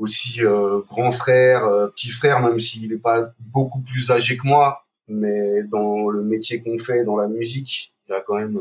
[0.02, 0.40] aussi
[0.88, 1.62] grand frère
[1.94, 6.60] petit frère même s'il n'est pas beaucoup plus âgé que moi mais dans le métier
[6.60, 8.58] qu'on fait dans la musique il a quand même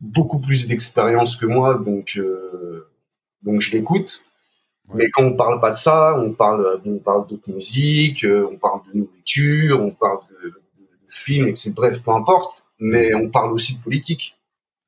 [0.00, 2.20] beaucoup plus d'expérience que moi donc
[3.42, 4.24] donc je l'écoute
[4.94, 8.56] mais quand on parle pas de ça, on parle, on parle d'autres musiques, euh, on
[8.56, 10.60] parle de nourriture, on parle de, de,
[11.08, 11.72] films, etc.
[11.74, 12.64] Bref, peu importe.
[12.80, 14.36] Mais on parle aussi de politique.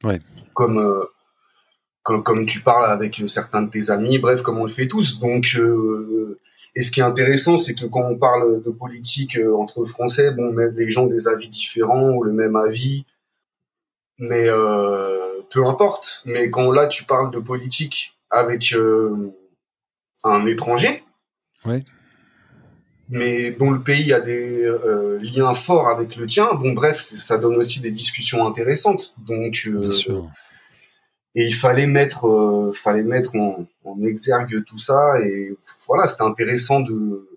[0.04, 0.20] Ouais.
[0.54, 1.04] Comme, euh,
[2.02, 4.18] comme, comme tu parles avec certains de tes amis.
[4.18, 5.20] Bref, comme on le fait tous.
[5.20, 6.38] Donc, euh,
[6.74, 10.52] et ce qui est intéressant, c'est que quand on parle de politique entre Français, bon,
[10.52, 13.04] même les gens ont des avis différents ou le même avis.
[14.18, 14.46] Mais
[15.50, 16.22] peu importe.
[16.24, 18.74] Mais quand là, tu parles de politique avec
[20.24, 21.04] un étranger,
[23.12, 26.54] mais dont le pays a des euh, liens forts avec le tien.
[26.54, 29.14] Bon, bref, ça donne aussi des discussions intéressantes.
[29.18, 29.90] Donc, euh,
[31.34, 33.66] et il fallait mettre, euh, fallait mettre en,
[34.04, 35.20] exergue tout ça.
[35.20, 35.54] Et
[35.86, 37.28] voilà, c'était intéressant de,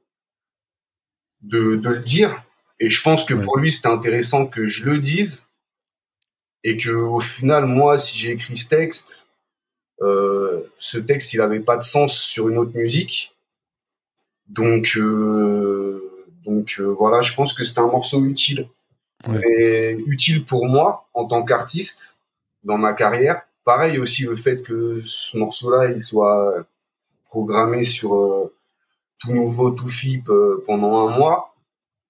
[1.42, 2.44] de, le dire.
[2.80, 5.46] Et je pense que pour lui, c'était intéressant que je le dise.
[6.64, 9.28] Et que au final, moi, si j'ai écrit ce texte,
[10.02, 13.36] euh, ce texte, il avait pas de sens sur une autre musique.
[14.48, 18.68] Donc, euh, donc euh, voilà, je pense que c'était un morceau utile.
[19.28, 22.18] Mais utile pour moi en tant qu'artiste
[22.64, 23.42] dans ma carrière.
[23.66, 26.66] Pareil aussi le fait que ce morceau-là, il soit
[27.26, 28.12] programmé sur
[29.20, 30.30] tout nouveau, tout FIP
[30.66, 31.56] pendant un mois.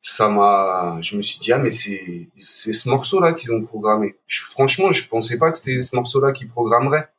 [0.01, 4.15] Ça m'a, je me suis dit ah mais c'est c'est ce morceau-là qu'ils ont programmé.
[4.27, 7.09] franchement, je pensais pas que c'était ce morceau-là qu'ils programmeraient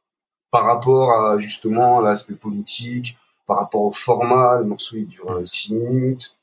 [0.50, 5.72] par rapport à justement l'aspect politique, par rapport au format, le morceau il dure 6
[5.72, 6.36] euh, minutes.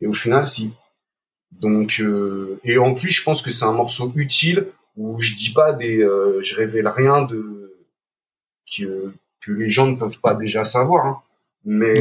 [0.00, 0.72] Et au final, si.
[1.52, 5.52] Donc, euh, et en plus, je pense que c'est un morceau utile où je dis
[5.52, 7.74] pas des, euh, je révèle rien de
[8.76, 11.06] que, que les gens ne peuvent pas déjà savoir.
[11.06, 11.22] Hein.
[11.64, 11.94] Mais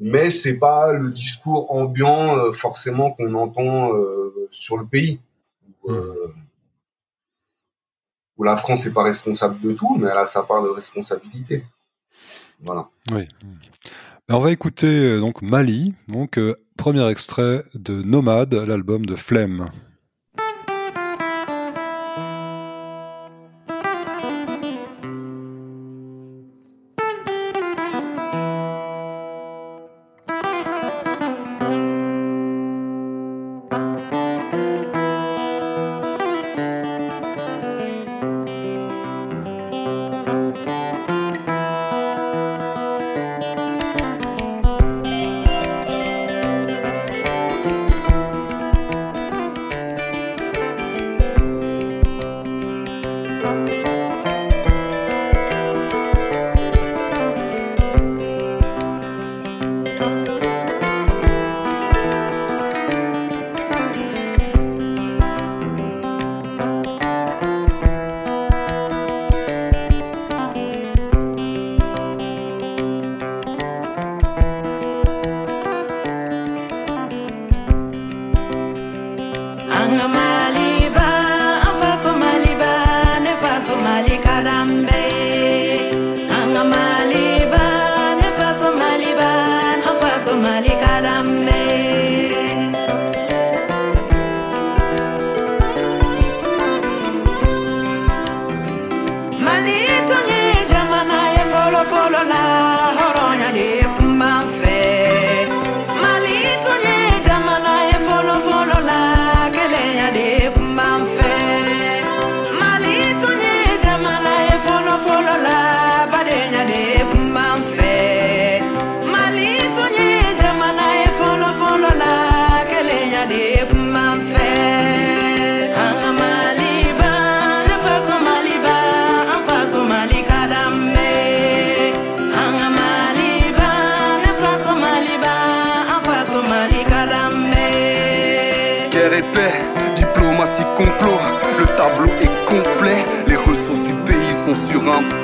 [0.00, 3.92] mais c'est pas le discours ambiant forcément qu'on entend
[4.50, 5.20] sur le pays.
[5.86, 6.02] Hmm
[8.36, 11.64] où la France n'est pas responsable de tout, mais elle a sa part de responsabilité.
[12.60, 12.88] Voilà.
[13.12, 13.28] Oui.
[14.30, 19.70] on va écouter euh, donc Mali, donc euh, premier extrait de Nomade, l'album de Flemme.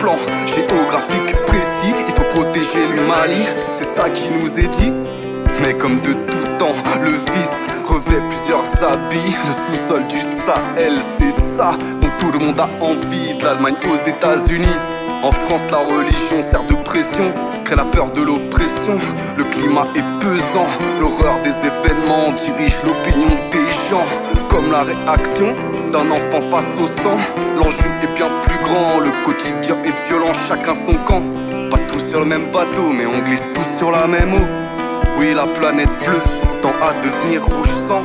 [0.00, 4.92] Plan géographique précis, il faut protéger le Mali, c'est ça qui nous est dit.
[5.62, 11.32] Mais comme de tout temps, le vice revêt plusieurs habits, le sous-sol du Sahel, c'est
[11.32, 14.78] ça dont tout le monde a envie, de l'Allemagne aux États-Unis.
[15.22, 17.24] En France, la religion sert de pression,
[17.66, 18.98] crée la peur de l'oppression.
[19.36, 20.66] Le climat est pesant,
[20.98, 24.06] l'horreur des événements dirige l'opinion des gens.
[24.48, 25.54] Comme la réaction
[25.90, 27.18] d'un enfant face au sang,
[27.58, 29.00] l'enjeu est bien plus grand.
[29.00, 31.22] Le quotidien est violent, chacun son camp.
[31.70, 34.46] Pas tous sur le même bateau, mais on glisse tous sur la même eau.
[35.18, 36.22] Oui, la planète bleue
[36.62, 38.02] tend à devenir rouge sang.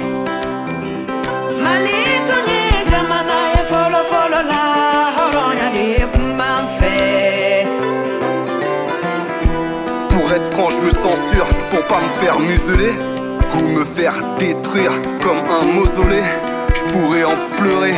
[10.10, 12.93] Pour être franc, je me censure pour pas me faire museler
[13.58, 16.24] ou me faire détruire comme un mausolée.
[16.86, 17.93] Je pourrais en pleurer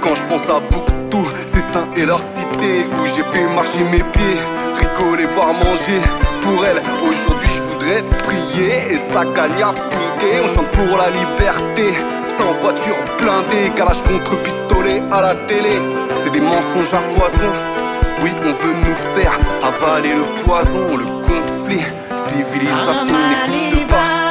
[0.00, 4.02] quand je pense à Bouctou, ses saints et leur cité où j'ai fait marcher mes
[4.02, 4.40] pieds,
[4.76, 6.00] rigoler, boire, manger.
[6.42, 10.40] Pour elle, aujourd'hui je voudrais prier et ça gagne à piquer.
[10.42, 11.94] On chante pour la liberté,
[12.36, 15.80] sans voiture blindée, calage contre pistolet à la télé.
[16.18, 17.52] C'est des mensonges à foison.
[18.22, 21.84] Oui, on veut nous faire avaler le poison, le conflit.
[22.28, 24.22] Civilisation n'existe pas.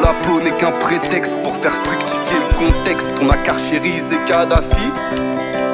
[0.00, 3.08] La peau n'est qu'un prétexte pour faire fructifier le contexte.
[3.22, 4.90] On a carchérisé Kadhafi.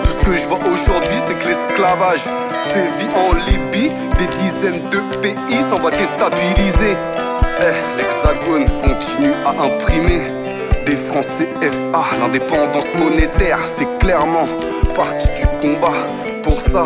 [0.02, 2.20] Tout ce que je vois aujourd'hui, c'est que l'esclavage
[2.72, 3.90] sévit en Libye.
[4.18, 6.96] Des dizaines de pays s'en va déstabiliser.
[7.62, 10.20] Eh, l'hexagone continue à imprimer
[10.84, 12.04] des francs CFA.
[12.20, 14.46] L'indépendance monétaire fait clairement
[14.94, 15.96] partie du combat.
[16.42, 16.84] Pour ça,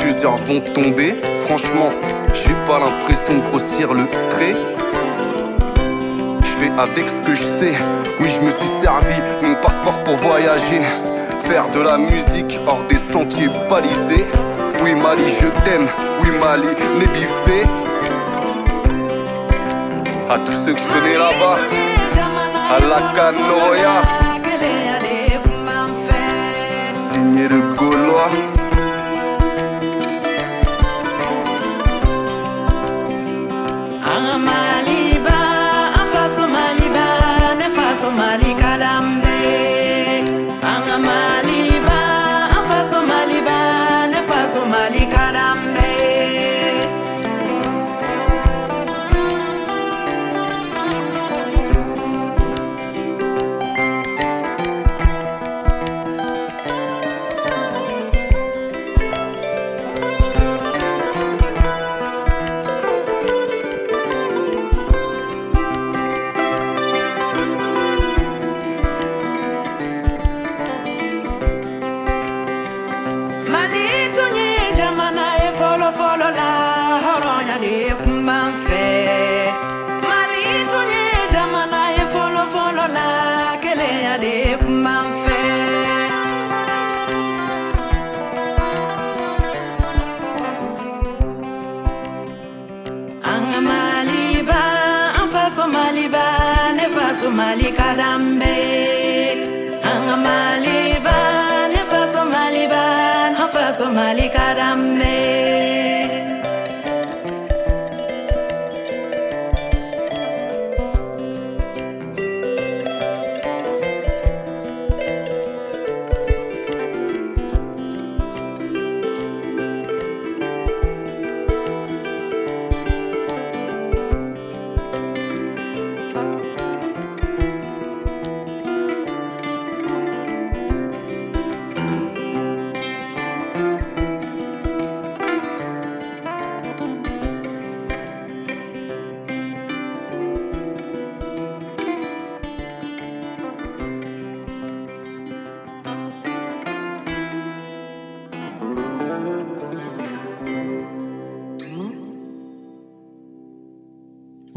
[0.00, 1.16] plusieurs vont tomber.
[1.46, 1.90] Franchement,
[2.34, 4.54] j'ai pas l'impression de grossir le trait.
[6.60, 7.74] Avec ce que je sais.
[8.20, 10.82] Oui, je me suis servi mon passeport pour voyager.
[11.40, 14.26] Faire de la musique hors des sentiers balisés.
[14.82, 15.88] Oui, Mali, je t'aime.
[16.20, 16.68] Oui, Mali,
[16.98, 17.66] les biffés.
[20.28, 21.58] À tous ceux que je connais là-bas.
[22.74, 24.02] À la Canoya.
[26.94, 28.30] Signé le Gaulois.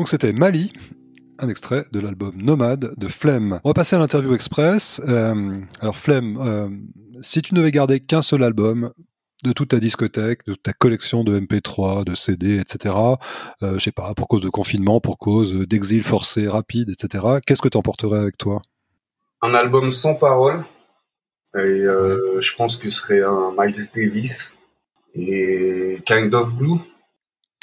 [0.04, 0.74] Donc c'était Mali
[1.39, 3.62] un extrait de l'album Nomade de Flemme.
[3.64, 4.99] On va passer à l'interview express.
[5.08, 6.68] Euh, alors Flemme, euh,
[7.22, 8.91] si tu ne devais garder qu'un seul album
[9.45, 12.93] de toute ta discothèque, de toute ta collection de MP3, de CD, etc.,
[13.64, 17.62] euh, je sais pas, pour cause de confinement, pour cause d'exil forcé rapide, etc., qu'est-ce
[17.62, 18.62] que tu emporterais avec toi?
[19.41, 20.66] Un album sans parole.
[21.56, 24.60] Et euh, je pense que ce serait un Miles Davis
[25.16, 26.80] et Kind of Blue.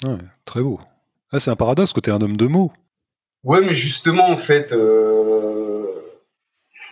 [0.07, 0.17] Ouais,
[0.47, 0.81] très beau.
[1.33, 2.73] Ah, c'est un paradoxe que tu es un homme de mots.
[3.45, 5.87] Ouais, mais justement, en fait, euh,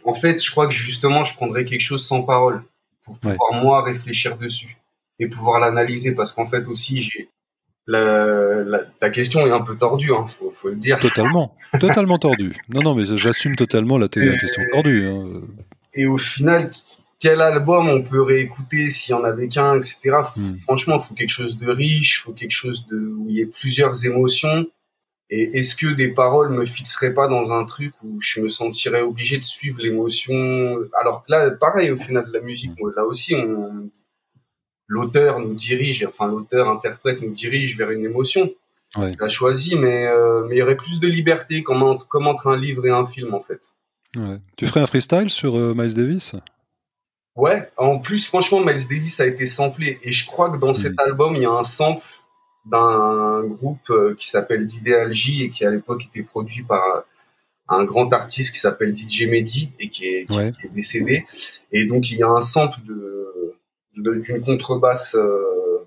[0.05, 2.63] en fait, je crois que justement, je prendrais quelque chose sans parole
[3.03, 4.79] pour pouvoir moi réfléchir dessus
[5.19, 7.29] et pouvoir l'analyser parce qu'en fait aussi, j'ai
[7.87, 11.01] la, la, ta question est un peu tordue, hein, faut, faut le dire.
[11.01, 12.55] Totalement, totalement tordue.
[12.69, 15.07] Non, non, mais j'assume totalement la, la question tordue.
[15.07, 15.41] Hein.
[15.95, 16.71] Et au final,
[17.21, 20.01] quel album on peut réécouter s'il y en avait qu'un, etc.
[20.37, 20.55] Hmm.
[20.65, 23.41] Franchement, il faut quelque chose de riche, il faut quelque chose de où il y
[23.41, 24.67] ait plusieurs émotions.
[25.31, 29.03] Et est-ce que des paroles me fixeraient pas dans un truc où je me sentirais
[29.03, 30.79] obligé de suivre l'émotion?
[30.99, 32.91] Alors que là, pareil, au final de la musique, hmm.
[32.97, 33.91] là aussi, on,
[34.89, 38.51] l'auteur nous dirige, enfin l'auteur interprète nous dirige vers une émotion.
[38.97, 39.13] Ouais.
[39.13, 42.27] Il a choisi, mais euh, mais il y aurait plus de liberté comme entre, comme
[42.27, 43.61] entre un livre et un film en fait.
[44.17, 44.39] Ouais.
[44.57, 46.35] Tu ferais un freestyle sur euh, Miles Davis?
[47.39, 50.01] Ouais, en plus, franchement, Miles Davis a été samplé.
[50.03, 51.07] Et je crois que dans cet mm.
[51.07, 52.05] album, il y a un sample
[52.67, 56.83] d'un groupe euh, qui s'appelle d'Idéalgie et qui à l'époque était produit par
[57.69, 60.27] un grand artiste qui s'appelle DJ Mehdi et qui est,
[60.75, 61.25] décédé.
[61.71, 63.55] Et donc, il y a un sample de
[63.95, 65.15] d'une contrebasse.
[65.15, 65.87] Euh,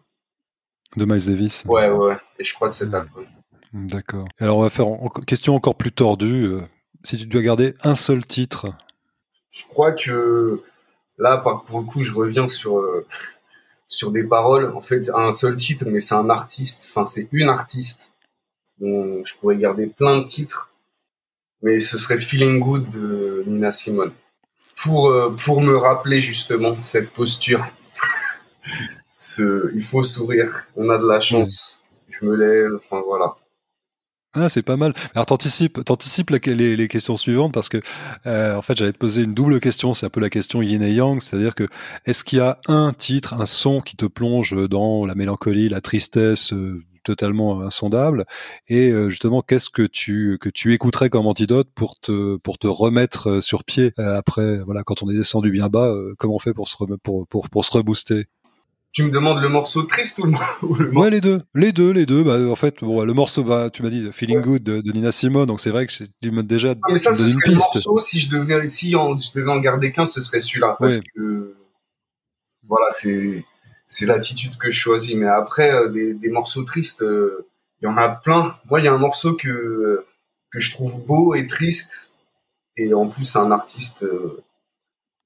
[0.96, 1.66] de Miles Davis.
[1.68, 2.16] Ouais, ouais.
[2.40, 3.26] Et je crois que cet album.
[3.74, 4.28] D'accord.
[4.40, 6.46] Alors, on va faire une question encore plus tordue.
[6.46, 6.62] Euh,
[7.04, 8.68] si tu dois garder un seul titre.
[9.50, 10.62] Je crois que
[11.22, 13.06] Là, pour le coup, je reviens sur euh,
[13.88, 14.74] sur des paroles.
[14.76, 16.90] En fait, un seul titre, mais c'est un artiste.
[16.90, 18.12] Enfin, c'est une artiste.
[18.80, 20.74] Je pourrais garder plein de titres,
[21.62, 24.14] mais ce serait Feeling Good de Nina Simone.
[24.84, 27.64] Pour euh, pour me rappeler justement cette posture.
[29.38, 30.50] Il faut sourire.
[30.76, 31.84] On a de la chance.
[32.10, 32.74] Je me lève.
[32.78, 33.36] Enfin voilà.
[34.34, 34.94] Ah, c'est pas mal.
[35.14, 37.82] Alors, t'anticipes, t'anticipes les, les, questions suivantes parce que,
[38.28, 39.94] euh, en fait, j'allais te poser une double question.
[39.94, 41.22] C'est un peu la question yin et yang.
[41.22, 41.68] C'est-à-dire que,
[42.06, 45.82] est-ce qu'il y a un titre, un son qui te plonge dans la mélancolie, la
[45.82, 48.24] tristesse, euh, totalement insondable?
[48.70, 52.68] Et euh, justement qu'est-ce que tu que tu écouterais comme antidote pour te pour te
[52.68, 56.68] remettre sur pied après voilà quand on est descendu bien bas comment on fait pour
[56.68, 58.28] se pour, pour pour se rebooster?
[58.92, 62.06] Tu me demandes le morceau triste ou le, morceau Ouais, les deux, les deux, les
[62.06, 62.24] deux.
[62.24, 65.46] Bah, en fait, bon, le morceau, bah, tu m'as dit Feeling Good de, Nina Simone,
[65.46, 66.74] donc c'est vrai que tu me déjà.
[66.84, 68.00] Ah, mais ça, ce serait le morceau.
[68.00, 71.56] Si je devais, si en, je devais en garder qu'un, ce serait celui-là, parce que
[72.68, 73.46] voilà, c'est
[73.88, 75.14] c'est l'attitude que je choisis.
[75.16, 77.48] Mais après, euh, des, des morceaux tristes, euh,
[77.82, 78.58] il y en a plein.
[78.70, 80.06] Moi, il y a un morceau que
[80.52, 82.14] que je trouve beau et triste,
[82.76, 84.44] et en plus, c'est un artiste euh,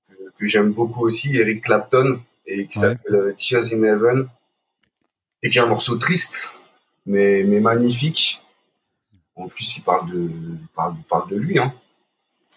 [0.07, 4.27] que, que j'aime beaucoup aussi, Eric Clapton et qui s'appelle euh, Tears in Heaven
[5.43, 6.53] et qui est un morceau triste
[7.05, 8.41] mais mais magnifique.
[9.35, 11.59] En plus, il parle de il parle, parle de lui.
[11.59, 11.73] Hein.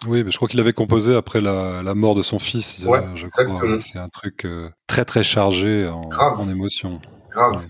[0.07, 2.85] Oui, mais je crois qu'il avait composé après la, la, mort de son fils.
[2.85, 3.81] Ouais, je crois.
[3.81, 7.01] C'est un truc euh, très très chargé en, en émotion.
[7.31, 7.67] Grave.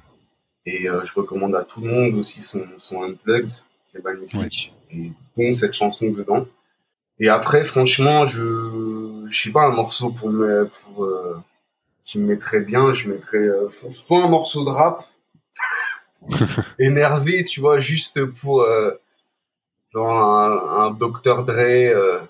[0.66, 3.50] Et euh, je recommande à tout le monde aussi son, son Unplugged,
[3.90, 4.74] qui est magnifique.
[4.90, 6.46] Et bon, cette chanson dedans.
[7.18, 11.42] Et après, franchement, je, je sais pas, un morceau pour me, pour, euh,
[12.08, 15.06] qui me mettrait bien, je mettrais euh, soit un morceau de rap
[16.78, 18.92] énervé, tu vois, juste pour euh,
[19.92, 22.20] genre un, un Dr Dre euh,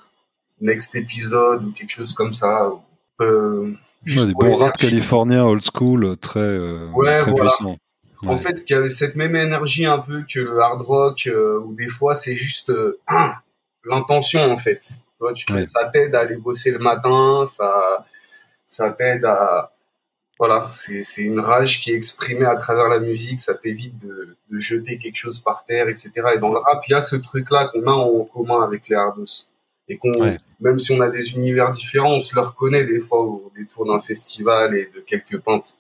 [0.61, 2.73] next épisode ou quelque chose comme ça.
[3.21, 3.73] Euh,
[4.05, 6.89] des bons rap californiens old school très euh,
[7.21, 7.79] très puissants.
[8.27, 11.31] En fait, il y avait cette même énergie un peu que le hard rock,
[11.65, 12.73] où des fois c'est juste
[13.85, 14.81] l'intention en fait.
[14.81, 18.05] Tu vois, tu ça t'aide à aller bosser le matin, ça
[18.69, 19.73] ça t'aide à
[20.39, 24.59] voilà, c'est une rage qui est exprimée à travers la musique, ça t'évite de, de,
[24.61, 26.13] jeter quelque chose par terre, etc.
[26.37, 28.95] Et dans le rap, il y a ce truc-là qu'on a en commun avec les
[28.95, 29.49] hardos.
[29.89, 30.13] Et qu'on,
[30.61, 33.87] même si on a des univers différents, on se le reconnaît des fois au détour
[33.87, 35.75] d'un festival et de quelques peintes.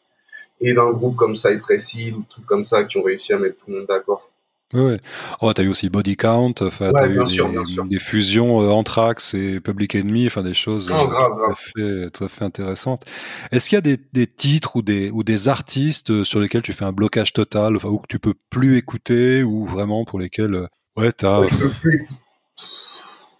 [0.60, 3.58] Et d'un groupe comme Cypress Hill ou trucs comme ça qui ont réussi à mettre
[3.58, 4.28] tout le monde d'accord.
[4.74, 4.98] Ouais.
[5.40, 9.60] Oh, t'as eu aussi Body Count, enfin, t'as eu des, des, fusions euh, Anthrax et
[9.60, 13.06] Public Enemy, enfin des choses euh, tout, À fait, tout à fait intéressantes.
[13.50, 16.60] Est-ce qu'il y a des, des, titres ou des, ou des artistes euh, sur lesquels
[16.60, 20.18] tu fais un blocage total, enfin, ou que tu peux plus écouter, ou vraiment pour
[20.18, 20.66] lesquels, euh,
[20.98, 21.40] ouais, t'as.
[21.40, 22.08] Ouais, je peux plus.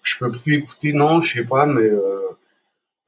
[0.03, 2.21] Je peux plus écouter, non, je sais pas, mais euh...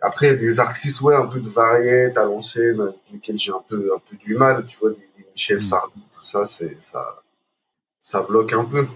[0.02, 3.92] après, des artistes, ouais, un peu de variété à l'ancienne, avec lesquels j'ai un peu,
[3.96, 5.60] un peu du mal, tu vois, des, des Michel mm.
[5.60, 7.22] Sardou, tout ça, c'est, ça
[8.02, 8.86] ça bloque un peu.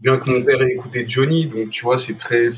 [0.00, 2.48] bien que mon père ait écouté Johnny, donc tu vois, c'est très.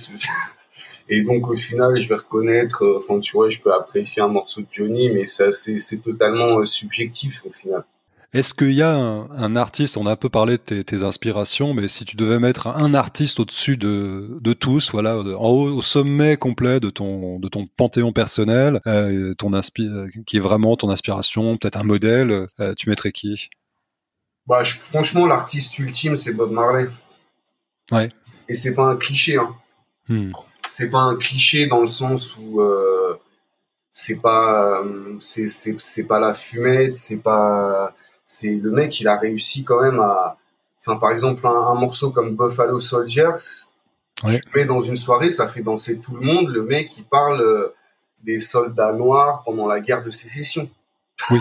[1.08, 4.28] Et donc au final, je vais reconnaître, euh, enfin tu vois, je peux apprécier un
[4.28, 7.84] morceau de Johnny, mais ça c'est totalement euh, subjectif au final.
[8.32, 11.86] Est-ce qu'il y a un, artiste, on a un peu parlé de tes, inspirations, mais
[11.86, 16.38] si tu devais mettre un artiste au-dessus de, de, tous, voilà, en haut, au sommet
[16.38, 19.50] complet de ton, de ton panthéon personnel, euh, ton
[20.24, 22.46] qui est vraiment ton inspiration, peut-être un modèle,
[22.78, 23.50] tu mettrais qui?
[24.46, 26.88] Bah, Franchement, l'artiste ultime, c'est Bob Marley.
[27.90, 28.10] Ouais.
[28.48, 29.36] Et c'est pas un cliché.
[29.36, 29.54] Hein.
[30.08, 30.32] Hmm.
[30.66, 33.18] C'est pas un cliché dans le sens où euh,
[33.92, 37.94] c'est pas euh, c'est c'est pas la fumette, c'est pas
[38.26, 40.38] c'est le mec il a réussi quand même à
[40.80, 43.30] enfin par exemple un, morceau comme Buffalo Soldiers,
[44.24, 44.40] ouais.
[44.40, 46.48] tu mets dans une soirée, ça fait danser tout le monde.
[46.48, 47.74] Le mec il parle euh,
[48.22, 50.70] des soldats noirs pendant la guerre de sécession.
[51.30, 51.38] Oui.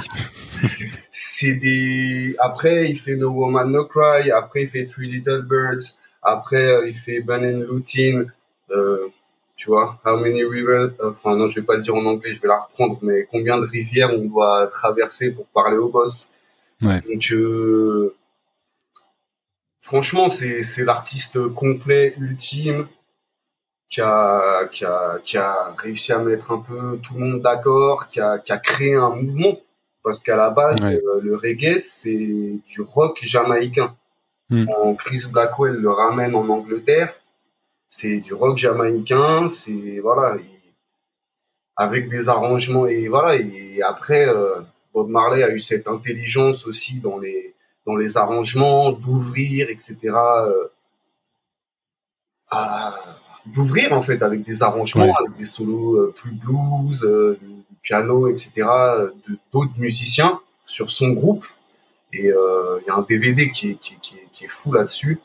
[1.09, 5.97] c'est des après il fait No Woman No Cry, après il fait Three Little Birds
[6.21, 8.25] après, euh, il fait Ben and Lutin,
[8.69, 9.07] euh,
[9.55, 12.41] tu vois, How many rivers, enfin non, je vais pas le dire en anglais, je
[12.41, 16.31] vais la reprendre, mais combien de rivières on doit traverser pour parler au boss.
[16.83, 17.01] Ouais.
[17.01, 18.15] Donc, euh,
[19.79, 22.87] franchement, c'est c'est l'artiste complet, ultime,
[23.89, 28.09] qui a, qui, a, qui a réussi à mettre un peu tout le monde d'accord,
[28.09, 29.57] qui a, qui a créé un mouvement.
[30.03, 30.81] Parce qu'à la base,
[31.21, 33.95] le reggae, c'est du rock jamaïcain.
[34.49, 34.65] Hmm.
[34.65, 37.13] Quand Chris Blackwell le ramène en Angleterre,
[37.87, 40.37] c'est du rock jamaïcain, c'est voilà,
[41.75, 43.35] avec des arrangements et voilà.
[43.35, 44.61] Et après, euh,
[44.93, 47.53] Bob Marley a eu cette intelligence aussi dans les
[47.85, 49.97] dans les arrangements, d'ouvrir, etc.
[50.03, 50.67] Euh,
[53.47, 57.07] d'ouvrir en fait avec des arrangements, avec des solos euh, plus blues,
[57.81, 58.53] piano, etc.
[59.51, 61.45] d'autres musiciens sur son groupe.
[62.13, 65.19] Et il y a un DVD qui est, qui, qui, est fou là-dessus,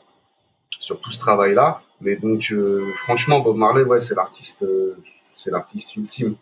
[0.79, 1.81] sur tout ce travail-là.
[2.01, 4.95] Mais donc, euh, franchement, Bob Marley, ouais, c'est l'artiste, euh,
[5.31, 6.35] c'est l'artiste ultime.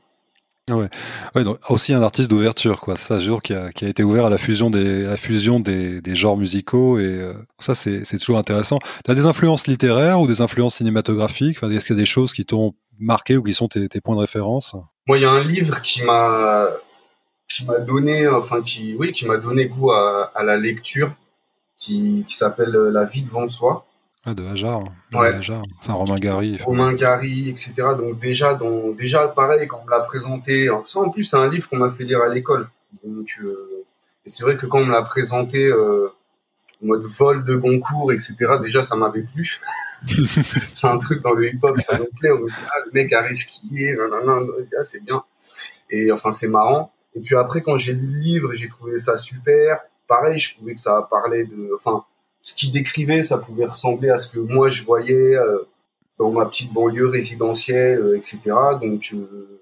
[0.68, 0.90] Ouais.
[1.36, 2.98] ouais, donc aussi un artiste d'ouverture, quoi.
[2.98, 6.02] Ça, jour qui a, qui a été ouvert à la fusion des, la fusion des,
[6.02, 8.80] des genres musicaux et euh, ça, c'est, toujours intéressant.
[9.04, 11.58] Tu as des influences littéraires ou des influences cinématographiques?
[11.58, 14.02] Enfin, Est-ce qu'il y a des choses qui t'ont marqué ou qui sont tes, tes
[14.02, 14.76] points de référence?
[15.06, 16.68] Moi, il y a un livre qui m'a,
[17.48, 21.14] qui m'a donné, enfin, qui, oui, qui m'a donné goût à, à la lecture
[21.78, 23.86] qui, qui s'appelle La vie devant soi.
[24.26, 24.84] Ah, de Hajar.
[25.14, 25.32] Ouais.
[25.82, 26.58] Enfin, Romain Gary.
[26.64, 27.74] Romain Gary, etc.
[27.98, 31.50] Donc, déjà, dans, déjà, pareil, quand on me l'a présenté, ça, en plus, c'est un
[31.50, 32.68] livre qu'on m'a fait lire à l'école.
[33.04, 33.84] Donc, euh,
[34.26, 36.08] et c'est vrai que quand on me l'a présenté, euh,
[36.82, 39.60] en mode vol de Goncourt, etc., déjà, ça m'avait plu.
[40.08, 42.32] c'est un truc dans le hip-hop, ça nous plaît.
[42.32, 45.24] On me dit, ah, le mec a risqué, ah, c'est bien.
[45.92, 46.92] Et enfin, c'est marrant.
[47.14, 50.74] Et puis après, quand j'ai lu le livre, j'ai trouvé ça super pareil, je trouvais
[50.74, 52.04] que ça parlait de, enfin,
[52.46, 55.68] ce qu'il décrivait, ça pouvait ressembler à ce que moi je voyais euh,
[56.20, 58.40] dans ma petite banlieue résidentielle, euh, etc.
[58.80, 59.62] Donc, euh,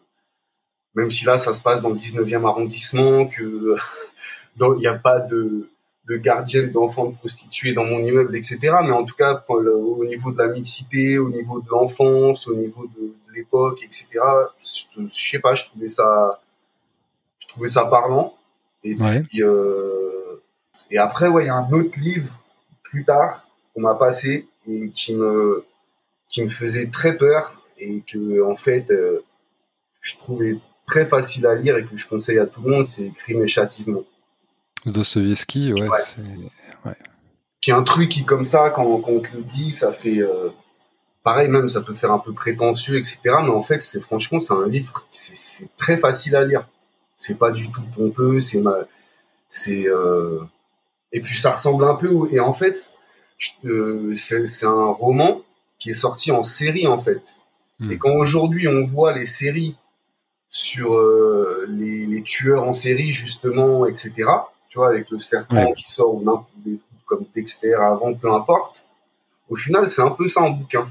[0.93, 3.41] même si là, ça se passe dans le 19e arrondissement, que
[4.59, 5.69] il n'y a pas de,
[6.09, 8.59] de gardienne d'enfants de prostituées dans mon immeuble, etc.
[8.83, 12.85] Mais en tout cas, au niveau de la mixité, au niveau de l'enfance, au niveau
[12.97, 14.07] de, l'époque, etc.
[14.61, 16.39] Je, je, sais pas, je trouvais ça,
[17.39, 18.35] je trouvais ça parlant.
[18.83, 19.41] Et puis,
[20.91, 22.31] et après, ouais, il y a un autre livre
[22.93, 25.65] plus tard qu'on m'a passé et qui me,
[26.29, 29.23] qui me faisait très peur et que, en fait, euh,
[29.99, 33.09] je trouvais très facile à lire et que je conseille à tout le monde, c'est
[33.09, 34.03] Crime et Châtiment.
[34.85, 35.87] Dostoevsky, ouais.
[36.01, 36.21] C'est...
[36.85, 36.95] ouais.
[37.61, 40.19] Qui est un truc qui, comme ça, quand, quand on te le dit, ça fait.
[40.19, 40.49] Euh,
[41.23, 43.19] pareil, même, ça peut faire un peu prétentieux, etc.
[43.23, 46.67] Mais en fait, c'est franchement, c'est un livre, c'est, c'est très facile à lire.
[47.17, 48.59] C'est pas du tout pompeux, c'est.
[48.59, 48.75] Ma,
[49.49, 50.41] c'est euh,
[51.13, 52.27] et puis ça ressemble un peu.
[52.31, 52.91] Et en fait,
[53.65, 55.41] euh, c'est un roman
[55.79, 57.39] qui est sorti en série en fait.
[57.79, 57.91] Hmm.
[57.91, 59.75] Et quand aujourd'hui on voit les séries
[60.49, 64.13] sur euh, les, les, tueurs en série justement, etc.
[64.69, 66.41] Tu vois, avec le serpent qui sort ou
[67.05, 68.85] comme Dexter avant, peu importe.
[69.49, 70.87] Au final, c'est un peu ça en bouquin.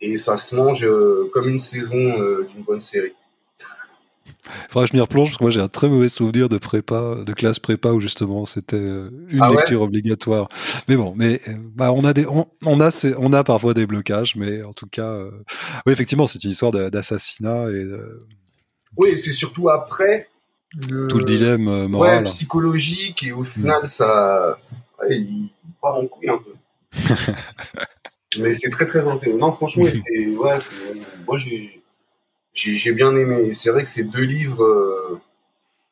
[0.00, 3.14] Et ça se mange euh, comme une saison d'une bonne série.
[4.68, 7.16] Faudrait que je m'y replonge parce que moi j'ai un très mauvais souvenir de prépa,
[7.24, 10.48] de classe prépa où justement c'était euh, une ah lecture obligatoire.
[10.88, 14.36] Mais bon, mais euh, bah, on a des, on, a, on a parfois des blocages,
[14.36, 15.30] mais en tout cas, euh,
[15.86, 17.86] oui effectivement c'est une histoire d'assassinat et.
[18.96, 20.28] Oui, c'est surtout après.
[20.80, 22.24] Tout le dilemme moral.
[22.24, 23.86] psychologique et au final mm.
[23.86, 24.58] ça,
[25.08, 25.48] il
[25.80, 26.54] part en couille un peu.
[28.38, 29.38] mais c'est très très intéressant.
[29.38, 30.58] Non franchement, c'est ouais,
[31.26, 31.79] moi j'ai
[32.52, 33.52] j'ai bien aimé.
[33.54, 34.62] C'est vrai que ces deux livres.
[34.62, 35.20] Euh,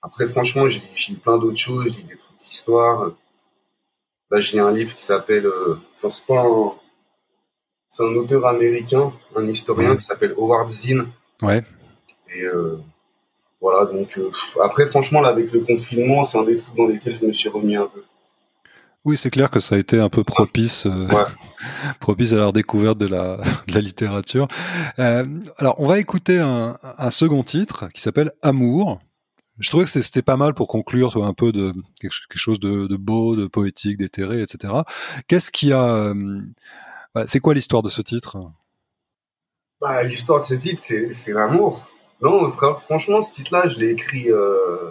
[0.02, 3.12] après, franchement, j'ai lu plein d'autres choses, j'ai des trucs d'histoire.
[4.30, 5.46] Là, j'ai un livre qui s'appelle.
[5.46, 6.74] Euh, enfin, c'est pas un.
[7.90, 11.06] C'est un auteur américain, un historien qui s'appelle Howard Zinn.
[11.42, 11.62] Ouais.
[12.34, 12.76] Et euh,
[13.60, 14.30] voilà, donc euh,
[14.62, 17.48] après, franchement, là, avec le confinement, c'est un des trucs dans lesquels je me suis
[17.48, 18.02] remis un peu.
[19.08, 21.08] Oui, c'est clair que ça a été un peu propice, euh,
[21.98, 24.48] propice à la redécouverte de la, de la littérature.
[24.98, 25.24] Euh,
[25.56, 29.00] alors, on va écouter un, un second titre qui s'appelle Amour.
[29.60, 32.86] Je trouvais que c'était pas mal pour conclure toi, un peu de quelque chose de,
[32.86, 34.74] de beau, de poétique, d'éthéré, etc.
[35.26, 35.84] Qu'est-ce qui a...
[35.84, 36.42] Euh,
[37.24, 38.36] c'est quoi l'histoire de ce titre?
[39.80, 41.88] Bah, L'histoire de ce titre, c'est l'amour.
[42.20, 44.30] Non, franchement, ce titre-là, je l'ai écrit...
[44.30, 44.90] Euh...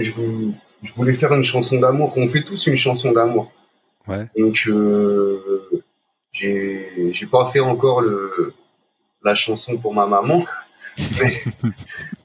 [0.00, 0.12] Je,
[0.84, 2.12] je voulais faire une chanson d'amour.
[2.16, 3.50] On fait tous une chanson d'amour.
[4.06, 4.26] Ouais.
[4.36, 5.82] Donc, euh,
[6.32, 8.54] j'ai pas fait encore le,
[9.24, 10.44] la chanson pour ma maman.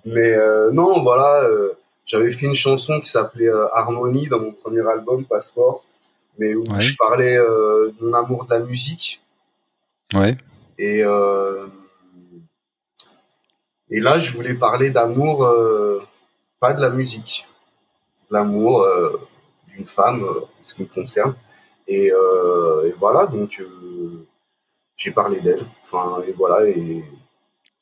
[0.05, 1.72] mais, euh, non, voilà, euh,
[2.05, 5.82] j'avais fait une chanson qui s'appelait euh, Harmonie dans mon premier album, Passeport,
[6.38, 9.22] mais où je parlais de mon amour de la musique.
[10.14, 10.36] Ouais.
[10.78, 10.99] Et,
[13.89, 15.49] et là, je voulais parler d'amour,
[16.60, 17.45] pas de la musique
[18.30, 19.20] l'amour euh,
[19.68, 21.36] d'une femme, euh, ce qui me concerne.
[21.88, 23.62] Et, euh, et voilà, donc
[24.96, 25.66] j'ai parlé d'elle.
[25.84, 27.04] Enfin, et voilà, et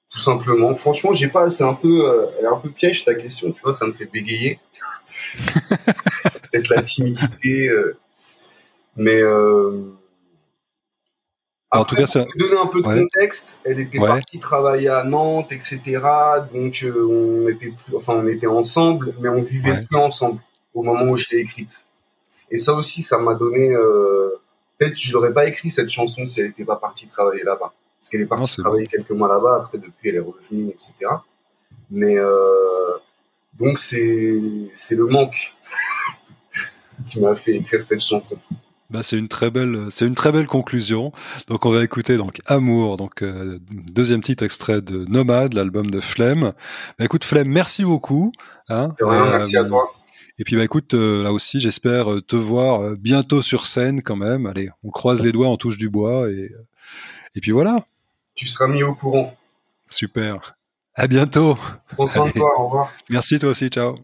[0.10, 0.74] tout simplement.
[0.76, 3.74] Franchement, j'ai pas, c'est un peu, elle est un peu piège ta question, tu vois,
[3.74, 4.60] ça me fait bégayer.
[6.52, 7.70] Peut-être la timidité,
[8.96, 9.22] mais.
[11.72, 12.24] En tout cas, ça...
[12.24, 15.82] Pour donner un peu de contexte, elle était partie travailler à Nantes, etc.
[16.54, 20.40] Donc on était plus, enfin on était ensemble, mais on vivait plus ensemble
[20.74, 21.86] au moment où je l'ai écrite.
[22.50, 23.70] Et ça aussi, ça m'a donné.
[23.72, 24.40] Euh,
[24.78, 28.10] peut-être je n'aurais pas écrit cette chanson si elle n'était pas partie travailler là-bas, parce
[28.10, 29.64] qu'elle est partie travailler quelques mois là-bas.
[29.64, 30.92] Après, depuis, elle est revenue, etc.
[31.90, 32.94] Mais euh,
[33.60, 34.40] donc c'est
[34.74, 35.54] c'est le manque
[37.10, 38.40] qui m'a fait écrire cette chanson.
[38.90, 41.12] Bah, c'est une très belle, c'est une très belle conclusion.
[41.48, 46.00] Donc on va écouter donc Amour, donc euh, deuxième titre extrait de Nomade, l'album de
[46.00, 46.54] Flemme.
[46.98, 48.32] Bah, écoute Flemme, merci beaucoup.
[48.70, 49.92] Hein, merci à toi.
[50.40, 54.46] Et puis bah écoute, euh, là aussi, j'espère te voir bientôt sur scène quand même.
[54.46, 56.52] Allez, on croise les doigts, on touche du bois et
[57.36, 57.86] et puis voilà.
[58.36, 59.36] Tu seras mis au courant.
[59.90, 60.56] Super.
[60.96, 61.58] À bientôt.
[61.96, 62.08] Toi.
[62.58, 62.92] Au revoir.
[63.10, 63.70] Merci toi aussi.
[63.70, 63.98] Ciao.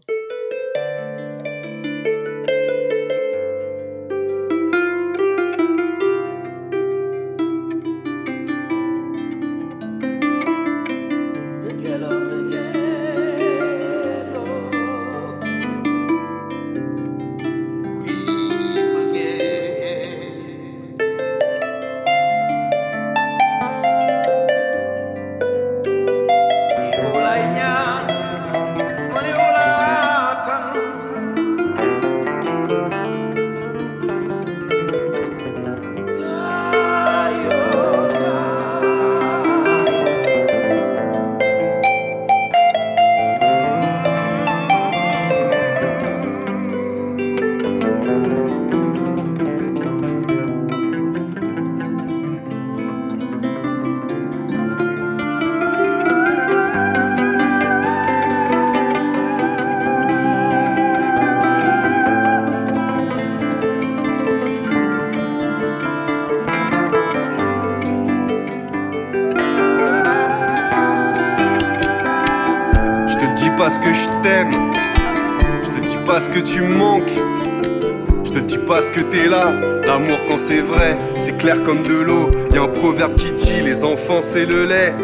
[78.44, 79.52] Dis pas ce que t'es là.
[79.86, 82.30] L'amour quand c'est vrai, c'est clair comme de l'eau.
[82.52, 84.94] Y un proverbe qui dit les enfants c'est le lait.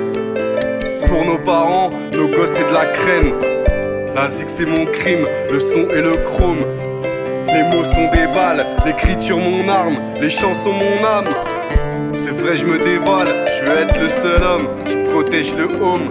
[1.06, 3.34] Pour nos parents, nos gosses c'est de la crème.
[4.14, 6.64] La zig c'est mon crime, le son et le chrome.
[7.46, 11.28] Les mots sont des balles, l'écriture mon arme, les chansons mon âme.
[12.18, 16.10] C'est vrai, je me dévoile, je veux être le seul homme qui protège le home.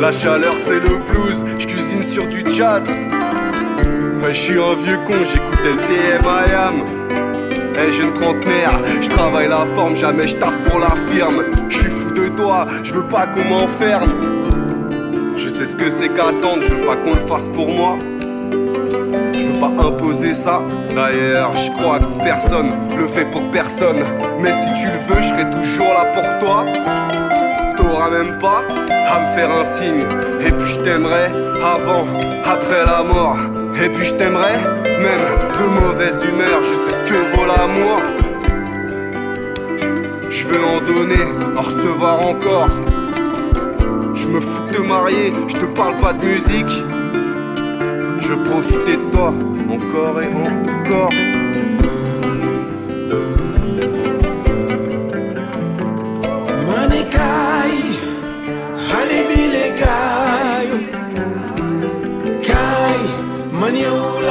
[0.00, 3.04] La chaleur c'est le blues, je cuisine sur du jazz.
[4.22, 6.84] Ouais, je suis un vieux con, j'écoute LTM IAM.
[7.76, 11.42] Hey, jeune trentenaire, je travaille la forme, jamais je taffe pour la firme.
[11.68, 14.12] Je suis fou de toi, je veux pas qu'on m'enferme.
[15.36, 17.98] Je sais ce que c'est qu'attendre, je veux pas qu'on le fasse pour moi.
[18.52, 20.60] Je veux pas imposer ça.
[20.94, 24.04] D'ailleurs, je crois que personne le fait pour personne.
[24.38, 26.64] Mais si tu le veux, je serai toujours là pour toi.
[27.76, 30.06] T'auras même pas à me faire un signe.
[30.46, 31.24] Et puis je t'aimerai
[31.60, 32.06] avant,
[32.44, 33.36] après la mort.
[33.84, 35.26] Et puis je t'aimerai même
[35.58, 36.60] de mauvaise humeur.
[36.62, 38.00] Je sais ce que vaut l'amour.
[40.30, 42.68] Je veux en donner, en recevoir encore.
[44.14, 46.84] Je me fous de marier, je te parle pas de musique.
[48.20, 49.34] Je profitais de toi
[49.68, 51.31] encore et encore.
[63.72, 64.21] when you.